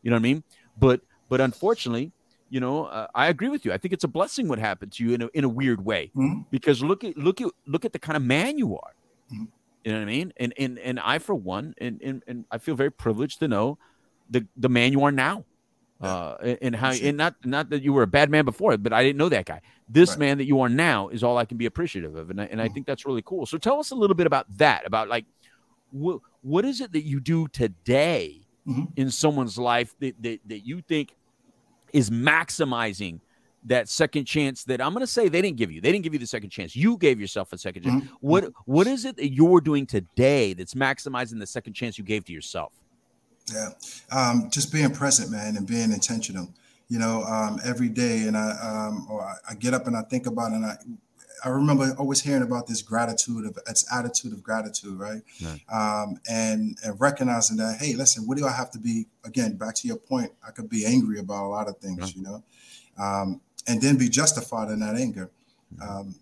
[0.03, 0.43] You know what I mean?
[0.77, 2.11] But but unfortunately,
[2.49, 3.73] you know, uh, I agree with you.
[3.73, 6.11] I think it's a blessing what happened to you in a, in a weird way
[6.15, 6.45] Mhm.
[6.51, 8.93] because look at look at look at the kind of man you are.
[9.33, 9.47] Mhm.
[9.85, 10.33] You know what I mean?
[10.37, 13.77] And and and I for one, and and, and I feel very privileged to know
[14.29, 15.43] the the man you are now.
[16.01, 19.01] Uh, and- how and not not that you were a bad man before, but I
[19.01, 19.61] didn't know that guy.
[19.87, 20.19] This Right.
[20.19, 22.61] man that you are now is all I can be appreciative of, and I, and
[22.61, 22.73] I Mhm.
[22.73, 23.45] think that's really cool.
[23.45, 24.85] So tell us a little bit about that.
[24.85, 25.25] About like,
[25.91, 28.91] what what is it that you do today Mhm.
[28.97, 31.15] in someone's life that, that that you think
[31.93, 33.19] is maximizing
[33.63, 35.81] that second chance that I'm going to say they didn't give you.
[35.81, 36.75] They didn't give you the second chance.
[36.75, 38.03] You gave yourself a second chance.
[38.03, 38.09] Mhm.
[38.19, 42.25] What what is it that you're doing today that's maximizing the second chance you gave
[42.25, 42.73] to yourself?
[43.53, 43.69] Yeah,
[44.11, 46.49] um, just being present, man, and being intentional.
[46.87, 50.01] You know, um, every day, and I, um, or I, I get up and I
[50.03, 50.77] think about, it and I,
[51.43, 55.21] I remember always hearing about this gratitude of its attitude of gratitude, right?
[55.69, 59.07] Um, and and recognizing that, hey, listen, what do I have to be?
[59.23, 62.15] Again, back to your point, I could be angry about a lot of things, Right.
[62.15, 62.43] you know,
[62.97, 65.29] um, and then be justified in that anger.
[65.81, 66.15] Um,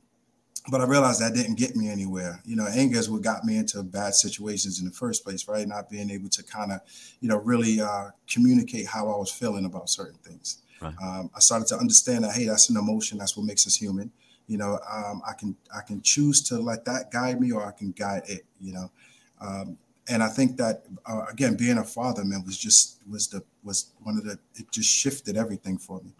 [0.70, 2.42] but I realized that didn't get me anywhere.
[2.46, 5.68] You know, anger is what got me into bad situations in the first place, right?
[5.68, 6.80] Not being able to kind of,
[7.20, 10.62] you know, really uh, communicate how I was feeling about certain things.
[10.82, 10.94] Right.
[11.02, 13.18] Um, I started to understand that, hey, that's an emotion.
[13.18, 14.12] That's what makes us human.
[14.48, 17.72] You know, um, I can I can choose to let that guide me, or I
[17.72, 18.46] can guide it.
[18.60, 18.92] You know,
[19.40, 19.78] um,
[20.10, 23.92] and I think that uh, again, being a father, man, was just was the was
[24.02, 26.12] one of the it just shifted everything for me,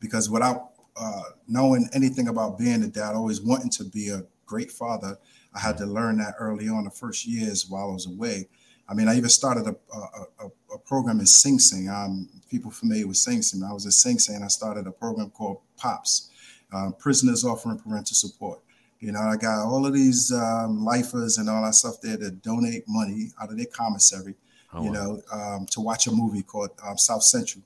[0.00, 4.70] because without uh, knowing anything about being a dad, always wanting to be a great
[4.70, 5.18] father,
[5.54, 8.48] I had to learn that early on the first years while I was away.
[8.88, 11.88] I mean, I even started a, a, a, a program in Sing Sing.
[11.88, 13.62] Um, people familiar with Sing Sing.
[13.62, 14.42] I was in Sing Sing.
[14.42, 16.30] I started a program called POPS,
[16.72, 18.60] uh, Prisoners Offering Parental Support.
[19.00, 22.30] You know, I got all of these um, lifers and all that stuff there to
[22.30, 24.34] donate money out of their commissary,
[24.72, 24.92] Oh, you wow.
[24.92, 27.62] know, um, to watch a movie called um, South Central.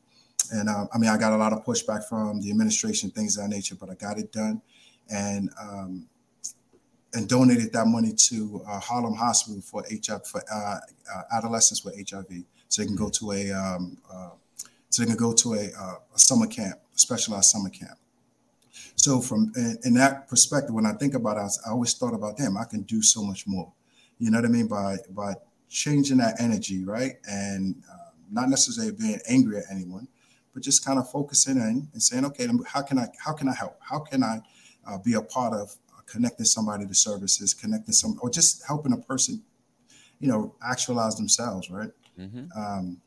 [0.53, 3.45] And uh, I mean, I got a lot of pushback from the administration, things of
[3.45, 4.63] that nature, but I got it done.
[5.11, 6.09] And um,
[7.15, 10.79] and donated that money to uh, Harlem Hospital for HIV for uh,
[11.15, 14.31] uh, adolescents with HIV, so they can go to a um, uh,
[14.89, 17.99] so they can go to a, uh, a summer camp, a specialized summer camp.
[18.97, 19.53] So from
[19.85, 22.57] in, that perspective, when I think about it, I always thought about them.
[22.57, 23.73] I can do so much more.
[24.19, 25.35] You know what I mean by by
[25.69, 27.17] changing that energy, right?
[27.29, 30.09] And uh, not necessarily being angry at anyone,
[30.53, 33.55] but just kind of focusing in and saying, okay, how can I how can I
[33.55, 33.79] help?
[33.81, 34.41] How can I
[34.87, 38.93] uh, be a part of uh, connecting somebody to services, connecting some, or just helping
[38.93, 39.43] a person,
[40.19, 41.91] you know, actualize themselves, right?
[42.19, 42.49] Mhm.
[42.57, 43.01] Um,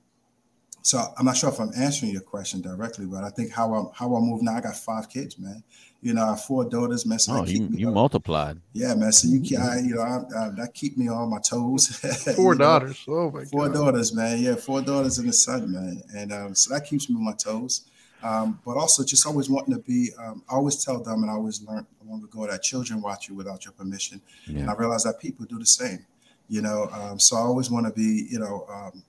[0.81, 3.87] so I'm not sure if I'm answering your question directly, but I think how I'm
[3.93, 4.55] how I move now.
[4.55, 5.63] I got five kids, man.
[6.05, 7.17] You know, I have four daughters, man.
[7.17, 7.95] So Oh, you me you up.
[7.95, 8.57] multiplied.
[8.73, 9.11] yeah, man.
[9.11, 11.87] So you can, I, you know, I, I, that keep me on my toes.
[12.35, 12.65] Four You know?
[12.65, 13.03] daughters.
[13.07, 13.73] Oh my Four god.
[13.73, 14.37] daughters, man.
[14.39, 16.03] Yeah, four daughters and a son, man.
[16.15, 17.85] And um, so that keeps me on my toes.
[18.21, 21.33] Um, but also just always wanting to be, um, I always tell them and I
[21.33, 24.21] always learned long ago that children watch you without your permission.
[24.47, 24.59] yeah.
[24.61, 26.05] And I realize that people do the same,
[26.49, 26.87] you know.
[26.93, 29.01] Um, so I always want to be, you know, um,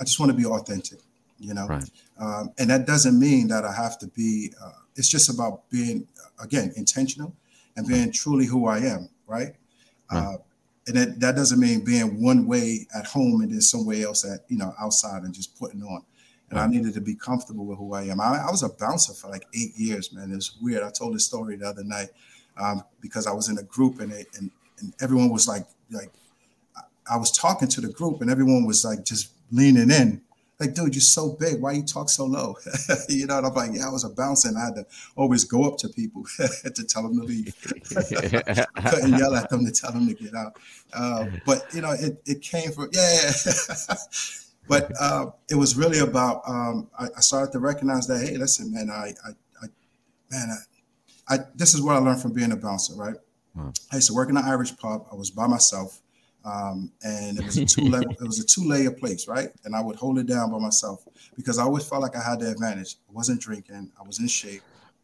[0.00, 1.00] I just want to be authentic,
[1.40, 1.66] you know.
[1.66, 1.90] Right.
[2.18, 6.06] Um, and that doesn't mean that I have to be, uh, it's just about being,
[6.42, 7.34] again, intentional
[7.76, 9.54] and being truly who I am, right?
[10.12, 10.24] Right.
[10.24, 10.36] Uh,
[10.86, 14.40] and that, that doesn't mean being one way at home and then somewhere else at,
[14.48, 16.02] you know, outside and just putting on.
[16.50, 18.20] And I needed to be comfortable with who I am.
[18.20, 20.32] I, I was a bouncer for like eight years, man.
[20.32, 20.82] It's weird.
[20.82, 22.08] I told this story the other night
[22.56, 26.10] um, because I was in a group and, it, and and everyone was like like
[27.10, 30.22] I was talking to the group and everyone was like just leaning in.
[30.60, 31.62] Like, dude, you're so big.
[31.62, 32.54] Why you talk so low?
[33.08, 34.86] you know, and I'm like, yeah, I was a bouncer and I had to
[35.16, 37.54] always go up to people to tell them to leave.
[37.96, 40.56] I couldn't yell at them to tell them to get out.
[40.92, 43.32] Uh, but you know, it, it came from yeah.
[43.46, 43.94] yeah.
[44.68, 48.70] but uh, it was really about um, I, I started to recognize that hey, listen,
[48.70, 49.30] man, I, I,
[49.62, 49.66] I
[50.30, 50.48] man,
[51.28, 53.16] I, I this is what I learned from being a bouncer, right?
[53.54, 53.72] Wow.
[53.90, 55.06] I used to work in an Irish pub.
[55.10, 56.02] I was by myself,
[56.44, 59.48] um, and it was a two level, it was a two layer place, right?
[59.64, 62.40] And I would hold it down by myself because I always felt like I had
[62.40, 62.96] the advantage.
[63.08, 63.90] I wasn't drinking.
[63.98, 64.62] I was in shape.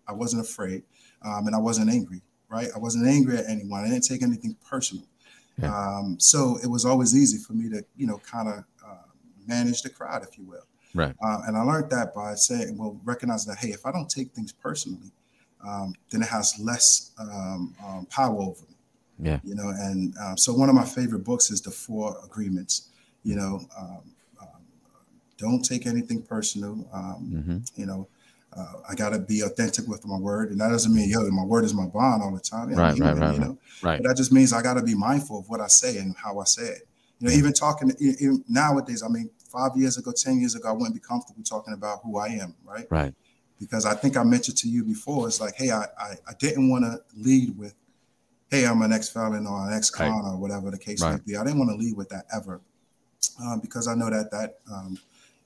[0.09, 0.82] I wasn't afraid,
[1.22, 2.22] um, and I wasn't angry.
[2.49, 2.68] Right?
[2.74, 3.84] I wasn't angry at anyone.
[3.84, 5.05] I didn't take anything personal.
[5.61, 5.74] Yeah.
[5.74, 9.09] Um, so it was always easy for me to, you know, kind of uh,
[9.47, 10.66] manage the crowd, if you will.
[10.95, 11.14] Right.
[11.22, 14.32] Uh, and I learned that by saying, well, recognize that, hey, if I don't take
[14.32, 15.11] things personally,
[15.66, 18.76] um, then it has less um, um, power over me.
[19.18, 19.40] Yeah.
[19.44, 22.90] You know, and um, so one of my favorite books is The Four Agreements.
[23.22, 24.00] You know, um,
[24.40, 24.48] um,
[25.38, 26.88] don't take anything personal.
[26.92, 27.70] Um, Mhm.
[27.76, 28.08] You know,
[28.52, 31.44] uh, I got to be authentic with my word, and that doesn't mean yo, my
[31.44, 32.70] word is my bond all the time.
[32.70, 33.58] Right, I'm right, right, you know?
[33.82, 34.02] Right.
[34.02, 36.38] But that just means I got to be mindful of what I say and how
[36.38, 36.88] I say it.
[37.18, 39.02] You know, even talking even nowadays.
[39.02, 42.18] I mean, five years ago, ten years ago, I wouldn't be comfortable talking about who
[42.18, 42.86] I am, right?
[42.90, 43.14] Right.
[43.58, 46.68] Because I think I mentioned to you before, it's like, hey, I I, I didn't
[46.68, 47.74] want to lead with,
[48.51, 50.30] hey, I'm an ex felon or an ex con Right.
[50.32, 51.12] or whatever the case Right.
[51.12, 51.36] might be.
[51.36, 52.61] I didn't want to leave with that ever,
[53.40, 54.99] um, because I know that that um,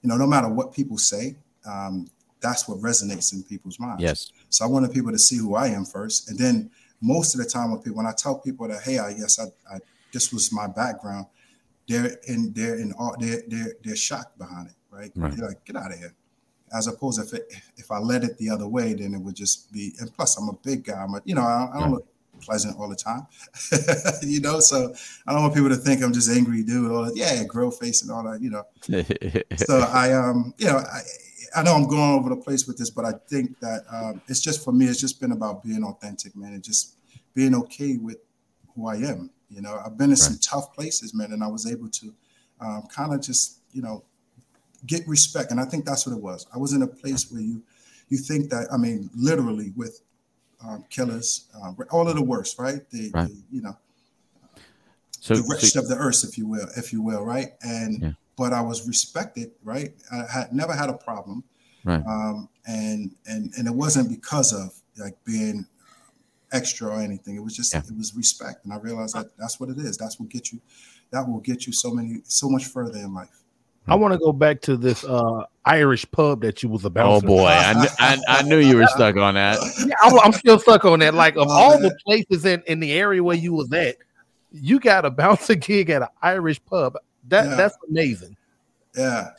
[0.03, 1.37] you know, no matter what people say,
[1.67, 2.09] um,
[2.41, 4.03] that's what resonates in people's minds.
[4.03, 4.33] Yes.
[4.49, 6.71] So I wanted people to see who I am first, and then
[7.03, 9.45] most of the time when people, when I tell people that, hey, I yes, I,
[9.75, 9.79] I
[10.13, 11.27] this was my background,
[11.89, 15.13] they're in, they're in, all, they're they're they're shocked behind it, right?
[15.15, 15.37] Right.
[15.37, 16.15] They're like, get out of here.
[16.73, 19.73] As opposed if it, if I led it the other way, then it would just
[19.73, 19.93] be.
[19.99, 21.03] And plus, I'm a big guy.
[21.03, 22.07] I'm a, you know, I, I don't look
[22.41, 23.27] pleasant all the time,
[24.23, 24.61] you know.
[24.61, 24.95] So
[25.27, 26.91] I don't want people to think I'm just angry dude.
[26.91, 28.65] All that, yeah, grill face and all that, you know
[29.57, 31.01] so I um you know I,
[31.55, 34.41] I know I'm going over the place with this, but I think that um, it's
[34.41, 34.87] just for me.
[34.87, 36.97] It's just been about being authentic, man, and just
[37.35, 38.19] being okay with
[38.75, 39.31] who I am.
[39.49, 42.15] You know, I've been in some tough places, man, and I was able to
[42.61, 44.05] um, kind of just you know
[44.87, 46.47] get respect, and I think that's what it was.
[46.55, 47.63] I was in a place where you
[48.09, 50.01] you think that I mean literally with
[50.67, 52.89] um, killers, um, all of the worst, right?
[52.91, 53.29] The, Right.
[53.29, 53.77] the you know
[55.21, 57.53] So, the rest so- of the earth, if you will, if you will, right?
[57.63, 58.13] And Yeah.
[58.37, 59.93] but I was respected, right?
[60.11, 61.45] I had never had a problem,
[61.85, 62.05] Right.
[62.07, 65.67] um, and and and it wasn't because of like being
[66.53, 67.37] extra or anything.
[67.37, 67.83] It was just Yeah.
[67.87, 69.97] it was respect, and I realized that that's what it is.
[69.97, 70.61] That's what get you,
[71.11, 73.43] that will get you so many so much further in life.
[73.87, 77.07] I want to go back to this uh Irish pub that you was about.
[77.13, 79.59] oh boy, I, kn- I, I knew you were stuck on that.
[79.87, 81.15] Yeah, I'm, I'm still stuck on that.
[81.15, 83.97] Like of all the places in, in the area where you was at,
[84.53, 86.97] you got a bouncer gig at an Irish pub.
[87.29, 87.55] That Yeah.
[87.57, 88.37] that's amazing.
[88.97, 89.31] Yeah.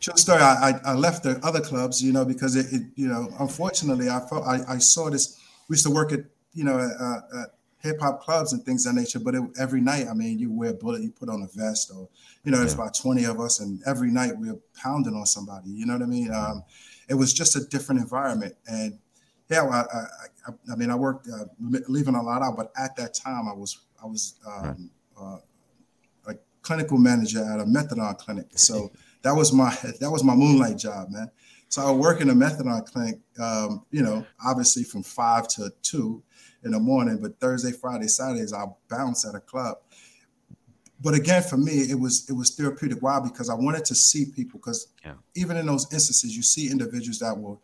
[0.00, 0.40] True story.
[0.40, 4.08] I, I, I left the other clubs, you know, because it, it you know, unfortunately,
[4.08, 5.38] I felt I, I saw this.
[5.68, 6.20] We used to work at,
[6.54, 7.44] you know, uh, uh,
[7.80, 9.18] hip hop clubs and things of that nature.
[9.18, 11.90] But it, every night, I mean, you wear a bullet, you put on a vest,
[11.94, 12.08] or
[12.44, 15.70] you know, there's about twenty of us, and every night we're pounding on somebody.
[15.70, 16.32] You know what I mean?
[16.32, 16.64] Um,
[17.08, 18.98] it was just a different environment, and
[19.50, 20.06] yeah, I, I,
[20.46, 21.44] I, I mean, I worked uh,
[21.88, 25.36] leaving a lot out, but at that time, I was I was um, uh,
[26.26, 28.46] a clinical manager at a methadone clinic.
[28.56, 29.70] So that was my
[30.00, 31.30] that was my moonlight job, man.
[31.70, 36.22] So I work in a methadone clinic, um, you know, obviously from five to two
[36.64, 39.78] in the morning, but Thursday, Friday, Saturdays I bounce at a club.
[41.00, 43.00] But again, for me, it was it was therapeutic.
[43.00, 43.20] Why?
[43.20, 44.58] Because I wanted to see people.
[44.58, 45.14] Because Yeah.
[45.36, 47.56] even in those instances, you see individuals that were,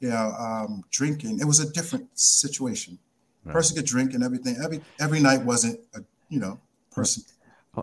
[0.00, 1.40] you know, um, drinking.
[1.40, 2.98] It was a different situation.
[3.44, 3.54] Right.
[3.54, 4.56] Person could drink and everything.
[4.62, 7.24] Every every night wasn't a you know person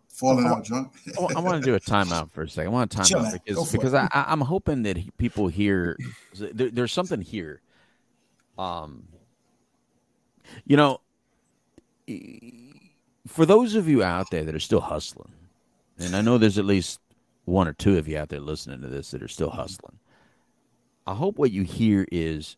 [0.08, 0.94] falling out drunk.
[1.36, 2.70] I, want to do a timeout for a second.
[2.70, 3.40] I want to time Chill, out man.
[3.44, 3.94] Because because.
[3.96, 5.98] I, I'm hoping that people hear
[6.36, 7.62] there, there's something here.
[8.58, 9.08] Um,
[10.66, 11.02] you know,
[13.28, 15.32] for those of you out there that are still hustling,
[15.98, 17.00] and I know there's at least
[17.46, 20.00] one or two of you out there listening to this that are still hustling.
[21.06, 22.56] I hope what you hear is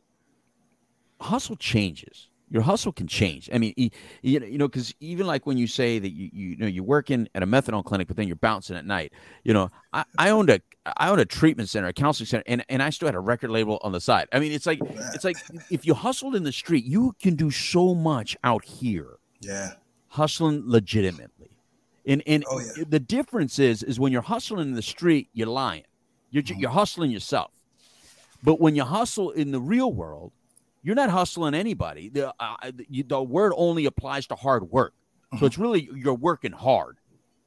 [1.19, 2.27] hustle changes.
[2.52, 3.49] Your hustle can change.
[3.54, 6.58] I mean, you know, you know, because even like when you say that you you
[6.58, 9.14] know you're working at a methadone clinic, but then you're bouncing at night.
[9.45, 10.60] You know, I, I owned a
[10.97, 13.52] I owned a treatment center, a counseling center, and, and I still had a record
[13.52, 14.28] label on the side.
[14.34, 14.80] I mean, it's like
[15.16, 15.38] it's like
[15.70, 19.76] if you hustled in the street, you can do so much out here yeah.
[20.10, 21.58] hustling legitimately.
[22.06, 22.84] And and Oh, yeah.
[22.89, 25.84] the difference is is when you're hustling in the street, you're lying.
[26.32, 26.60] You're Mm-hmm.
[26.60, 27.52] you're hustling yourself.
[28.43, 30.34] But when you hustle in the real world,
[30.84, 32.09] you're not hustling anybody.
[32.09, 34.93] The uh, you, the word only applies to hard work.
[35.27, 35.39] Mm-hmm.
[35.39, 36.97] So it's really you're working hard.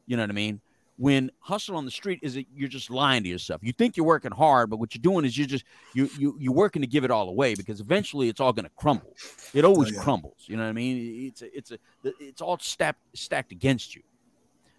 [0.07, 0.61] You know what I mean?
[0.97, 3.61] When hustle on the street is that you're just lying to yourself.
[3.65, 6.53] You think you're working hard, but what you're doing is you're just you you you're
[6.55, 9.13] working to give it all away because eventually it's all going to crumble.
[9.53, 10.03] It always Oh, yeah.
[10.03, 10.45] crumbles.
[10.47, 11.27] You know what I mean?
[11.27, 11.79] It's a, it's a
[12.21, 14.03] it's all stacked stacked against you.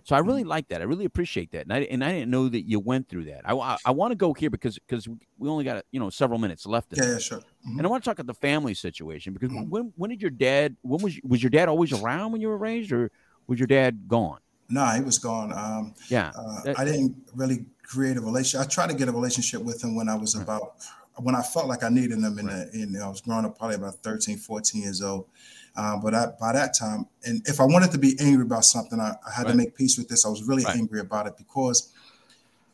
[0.06, 0.50] So I really Mm-hmm.
[0.50, 0.82] like that.
[0.82, 3.42] I really appreciate that, and I and I didn't know that you went through that.
[3.44, 3.54] I
[3.86, 5.08] I, want to go here because because
[5.40, 6.90] we only got you know several minutes left.
[6.96, 7.40] Yeah, yeah, sure.
[7.68, 7.78] Mhm.
[7.80, 10.78] And I want to talk about the family situation because when when did your dad?
[10.84, 13.12] When was was your dad always around when you were raised, or
[13.48, 14.40] was your dad gone?
[14.70, 15.52] Nah, he was gone.
[15.52, 18.68] Um, Yeah, uh, that- I didn't really create a relationship.
[18.68, 20.76] I tried to get a relationship with him when I was about
[21.18, 22.38] when I felt like I needed him.
[22.38, 25.26] In, the, in I was growing up, probably about 13, 14 years old.
[25.76, 29.00] Uh, but I, by that time, and if I wanted to be angry about something,
[29.00, 29.52] I, I had Right.
[29.52, 30.26] to make peace with this.
[30.26, 30.76] I was really Right.
[30.78, 31.90] angry about it because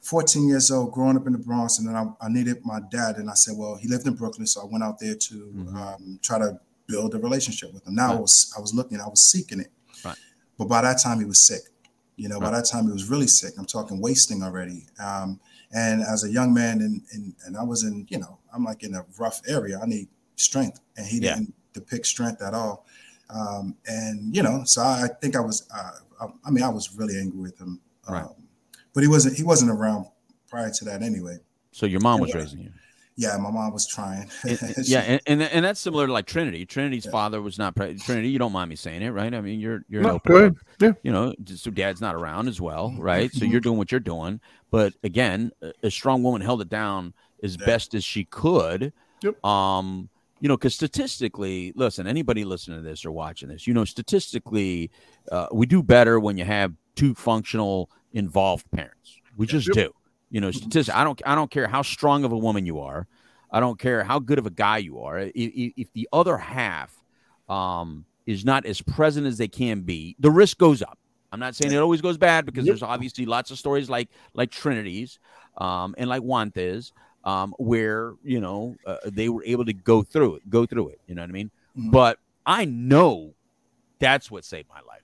[0.02, 3.18] 14 years old, growing up in the Bronx, and then I, I needed my dad.
[3.18, 5.76] And I said, well, he lived in Brooklyn, so I went out there to Mhm.
[5.76, 7.95] um, try to build a relationship with him.
[7.95, 9.72] Now I was I was looking, I was seeking it.
[10.04, 10.18] Right.
[10.58, 11.62] But by that time, he was sick.
[12.18, 13.54] You know, by that time he was really sick.
[13.58, 14.88] I'm talking wasting already.
[14.99, 15.39] Um,
[15.72, 18.84] and as a young man, and, and and I was in, you know, I'm like
[18.84, 19.80] in a rough area.
[19.82, 21.36] I need strength, and he Yeah.
[21.36, 22.86] didn't depict strength at all.
[23.30, 25.91] Um, and you know, so I, I think I was, uh,
[26.22, 27.80] I, I mean, I was really angry with him.
[28.09, 28.24] Right.
[28.24, 28.34] Um,
[28.93, 30.05] but he wasn't, he wasn't around
[30.49, 31.38] prior to that anyway.
[31.72, 32.72] So your mom was raising you.
[33.17, 34.30] Yeah, my mom was trying.
[34.43, 36.65] And- and- She- yeah, and, and and that's similar to like Trinity.
[36.65, 38.30] Trinity's father was not pre- Trinity.
[38.30, 39.34] You don't mind me saying it, right?
[39.34, 40.55] I mean, you're you're No, no go ahead.
[40.80, 40.91] Yeah.
[41.03, 42.99] You know, so dad's not around as well, Mhm.
[42.99, 43.32] right?
[43.32, 44.41] So you're doing what you're doing,
[44.72, 47.13] but again, a, a strong woman held it down
[47.43, 47.65] as Yeah.
[47.65, 48.91] best as she could.
[49.24, 49.45] Yep.
[49.45, 50.09] Um,
[50.41, 54.89] you know, because statistically, listen, anybody listening to this or watching this, you know, statistically,
[55.31, 59.17] uh, we do better when you have two functional, involved parents.
[59.37, 59.75] We just Yep.
[59.75, 59.93] do.
[60.31, 60.95] You know, statistic.
[60.95, 61.21] I don't.
[61.25, 63.07] I don't care how strong of a woman you are.
[63.51, 65.19] I don't care how good of a guy you are.
[65.19, 66.95] If, if, the other half
[67.49, 70.97] um, is not as present as they can be, the risk goes up.
[71.33, 72.71] I'm not saying it always goes bad because Yep.
[72.71, 75.19] there's obviously lots of stories like like Trinity's
[75.57, 76.93] um, and like Wante's
[77.24, 81.01] um, where you know uh, they were able to go through it, go through it.
[81.07, 81.51] You know what I mean?
[81.78, 81.91] Mhm.
[81.91, 83.34] But I know
[83.99, 85.03] that's what saved my life.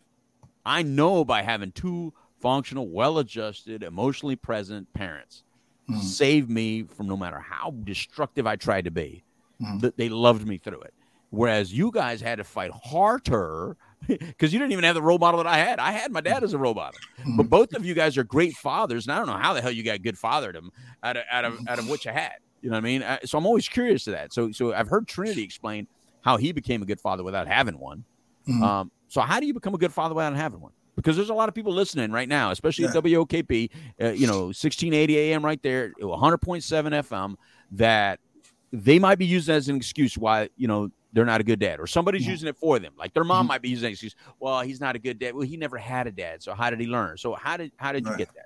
[0.65, 5.43] I know by having two functional, well-adjusted, emotionally present parents
[5.89, 6.01] Mhm.
[6.01, 9.23] saved me from no matter how destructive I tried to be.
[9.61, 9.81] Mhm.
[9.81, 10.93] That they loved me through it.
[11.29, 13.75] Whereas you guys had to fight harder
[14.07, 15.79] because you didn't even have the role model that I had.
[15.79, 16.99] I had my dad as a role model,
[17.35, 19.71] but both of you guys are great fathers, and I don't know how the hell
[19.71, 20.69] you got good fatherdom
[21.03, 22.33] out of out of out of what you had.
[22.61, 23.03] You know what I mean?
[23.03, 24.33] Uh, So I'm always curious to that.
[24.33, 25.87] So so I've heard Trinity explain
[26.21, 28.03] how he became a good father without having one.
[28.47, 28.61] Mhm.
[28.61, 30.71] Um, so how do you become a good father without having one?
[30.95, 33.69] Because there's a lot of people listening right now, especially at WOKP,
[34.01, 37.35] uh, you know, 1680 AM right there, 100.7 FM,
[37.71, 38.19] that
[38.73, 41.79] they might be using as an excuse why, you know, they're not a good dad,
[41.79, 42.29] or somebody's Mhm.
[42.31, 42.93] using it for them.
[42.97, 43.49] Like their mom Mhm.
[43.49, 44.15] might be using excuse.
[44.39, 45.33] Well, he's not a good dad.
[45.33, 47.17] Well, he never had a dad, so how did he learn?
[47.17, 48.17] So how did how did you Right.
[48.17, 48.45] get that?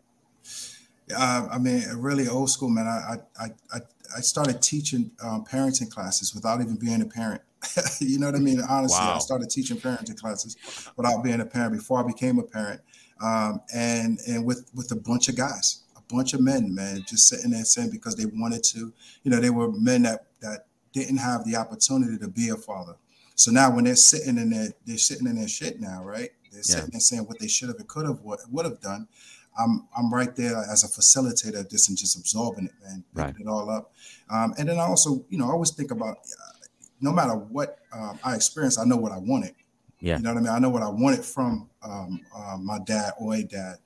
[1.16, 2.88] Uh, I mean, really old school, man.
[2.88, 3.80] I I I,
[4.18, 7.42] I started teaching um, parenting classes without even being a parent.
[8.00, 8.62] you know what I mean?
[8.62, 9.16] Honestly, Wow.
[9.16, 10.56] I started teaching parenting classes
[10.96, 12.82] without being a parent before I became a parent,
[13.22, 17.28] um, and and with with a bunch of guys, a bunch of men, man, just
[17.28, 18.94] sitting there saying because they wanted to.
[19.24, 22.96] You know, they were men that that didn't have the opportunity to be a father.
[23.36, 26.30] So now when they're sitting in their they're sitting in their shit now, right?
[26.52, 26.76] They're Yeah.
[26.76, 29.08] sitting there saying what they should have and could have, what would have done.
[29.58, 33.24] I'm I'm right there as a facilitator of this and just absorbing it, man, picking
[33.24, 33.36] Right.
[33.40, 33.92] it all up.
[34.30, 36.66] Um, and then I also, you know, I always think about uh,
[37.02, 39.56] no matter what um, I experience, I know what I wanted.
[40.00, 40.18] Yeah.
[40.18, 40.54] You know what I mean?
[40.54, 43.78] I know what I wanted from um, uh, my dad or a dad.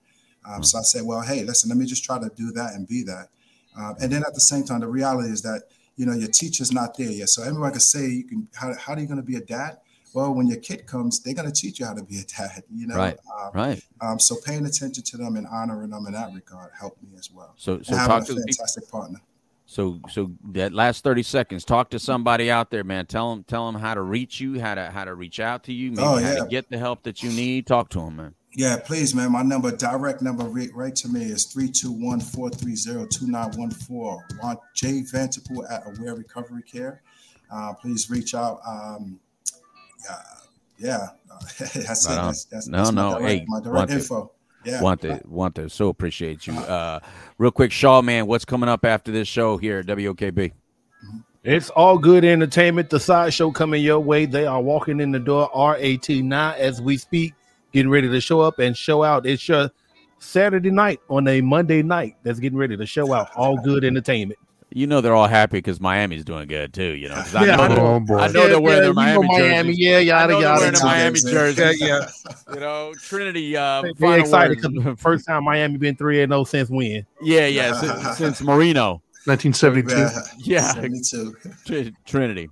[0.47, 2.87] Um, So I said, well, hey, listen, let me just try to do that and
[2.87, 3.29] be that.
[3.75, 5.63] Um, and then at the same time, the reality is that
[5.95, 7.29] you know your teacher's not there yet.
[7.29, 8.47] So everyone can say you can.
[8.53, 9.77] How, how are you going to be a dad?
[10.13, 12.63] Well, when your kid comes, they're going to teach you how to be a dad.
[12.73, 13.17] You know, Right.
[13.41, 13.83] Um, Right.
[14.01, 17.29] um, so paying attention to them and honoring them in that regard helped me as
[17.31, 17.53] well.
[17.57, 18.53] So so and talk to a the people.
[18.55, 19.19] fantastic partner.
[19.65, 23.07] So so that last 30 seconds, talk to somebody out there, man.
[23.07, 25.73] Tell them tell them how to reach you, how to how to reach out to
[25.73, 27.65] you, maybe Oh, how to get the help that you need.
[27.67, 28.35] Talk to them, man.
[28.55, 29.33] Yeah, please, man.
[29.33, 34.19] My number, direct number, right, right to me is 321-430-2914.
[34.41, 37.01] Wante Jay Vanterpool at Aware Recovery Care.
[37.51, 38.61] Uh, please reach out.
[38.65, 39.19] Um,
[40.09, 40.15] uh,
[40.77, 41.07] yeah,
[41.59, 42.19] that's Right it.
[42.19, 42.25] on.
[42.27, 44.31] That's, that's, No, that's my no, direct, hey, my want direct to- info.
[44.63, 44.81] Yeah.
[44.81, 46.53] Want to want to so appreciate you.
[46.57, 46.99] Uh
[47.37, 50.53] real quick, Shaw man, what's coming up after this show here at WOKB?
[51.43, 52.89] It's all good entertainment.
[52.89, 54.25] The sideshow coming your way.
[54.25, 55.51] They are walking in the door.
[55.55, 57.33] RAT now as we speak,
[57.75, 59.25] getting ready to show up and show out.
[59.27, 59.69] It's your
[60.19, 62.15] Saturday night on a Monday night.
[62.23, 63.29] That's getting ready to show out.
[63.35, 64.39] All good entertainment.
[64.73, 66.95] You know they're all happy because Miami's doing good too.
[66.95, 68.17] You know, 'cause I Yeah, know, I they're- Oh.
[68.17, 69.69] I know they're wearing their you Miami, Miami.
[69.69, 69.79] jerseys.
[69.79, 70.59] Yeah, I yada they're yada.
[70.59, 70.85] wearing their yada.
[70.85, 71.81] Miami Yeah, jerseys.
[71.81, 72.09] yeah.
[72.55, 73.57] You know, Trinity.
[73.57, 74.73] Uh, They're excited words.
[74.73, 77.05] because first time Miami been three and zero since when?
[77.21, 79.01] yeah, yeah, since, since Marino.
[79.25, 80.07] 1972.
[80.39, 81.35] Yeah, 72.
[81.65, 82.49] Tr- Trinity.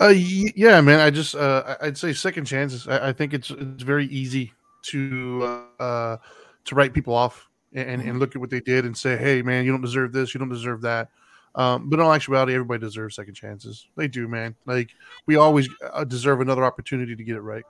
[0.00, 0.98] Uh, yeah, man.
[0.98, 2.88] I just uh, I'd say second chances.
[2.88, 4.52] I, I think it's it's very easy
[4.86, 6.16] to uh,
[6.64, 9.64] to write people off and, and look at what they did and say, hey, man,
[9.64, 11.08] you don't deserve this, you don't deserve that.
[11.54, 13.88] Um, but in all actuality, everybody deserves second chances.
[13.96, 14.54] They do, man.
[14.66, 14.90] Like
[15.26, 17.64] we always uh, deserve another opportunity to get it right.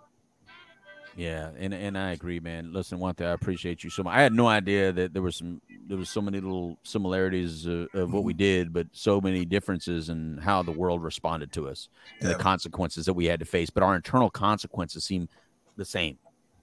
[1.16, 2.72] Yeah, and and I agree, man.
[2.72, 4.14] Listen, one thing I appreciate you so much.
[4.14, 7.86] I had no idea that there was some there was so many little similarities uh,
[7.94, 11.88] of what we did, but so many differences in how the world responded to us
[12.20, 12.36] and Yeah.
[12.36, 13.70] the consequences that we had to face.
[13.70, 15.28] But our internal consequences seem
[15.76, 16.16] the same.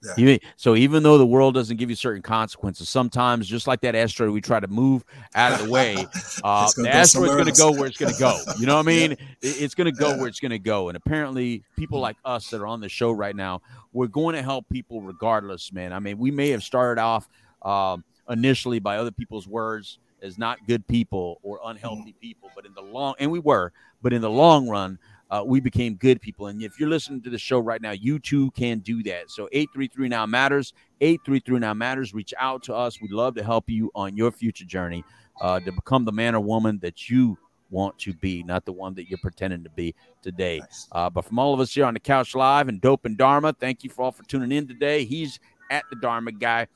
[0.04, 0.12] Yeah.
[0.18, 3.94] Even- so even though the world doesn't give you certain consequences, sometimes just like that
[3.94, 5.94] asteroid, we try to move out of the way.
[6.44, 8.38] Uh, It's gonna the go asteroid's going to go where it's going to go.
[8.60, 9.08] You know what I Yeah.
[9.08, 9.12] mean?
[9.12, 10.18] It- It's going to go Yeah.
[10.18, 10.88] where it's going to go.
[10.88, 13.60] And apparently, people like us that are on the show right now,
[13.92, 15.92] we're going to help people regardless, man.
[15.92, 17.28] I mean, we may have started off
[17.62, 22.74] um, initially by other people's words, as not good people or unhealthy people, but in
[22.74, 23.72] the long and we were,
[24.02, 24.98] but in the long run,
[25.30, 26.46] uh, we became good people.
[26.46, 29.30] And if you're listening to the show right now, you too can do that.
[29.30, 30.72] So 833 now matters.
[31.00, 32.14] 833 now matters.
[32.14, 33.00] Reach out to us.
[33.00, 35.04] We'd love to help you on your future journey
[35.40, 37.36] uh, to become the man or woman that you
[37.70, 40.62] want to be, not the one that you're pretending to be today.
[40.92, 43.52] Uh, but from all of us here on the Couch Live and Dope and Dharma,
[43.52, 45.04] thank you for all for tuning in today.
[45.04, 45.38] He's
[45.70, 46.66] at the Dharma guy.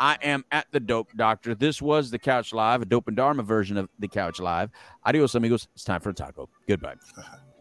[0.00, 1.54] I am at the Dope Doctor.
[1.54, 4.70] This was the Couch Live, a Dope and Dharma version of the Couch Live.
[5.04, 5.68] Adios, amigos.
[5.74, 6.48] It's time for a taco.
[6.66, 6.94] Goodbye.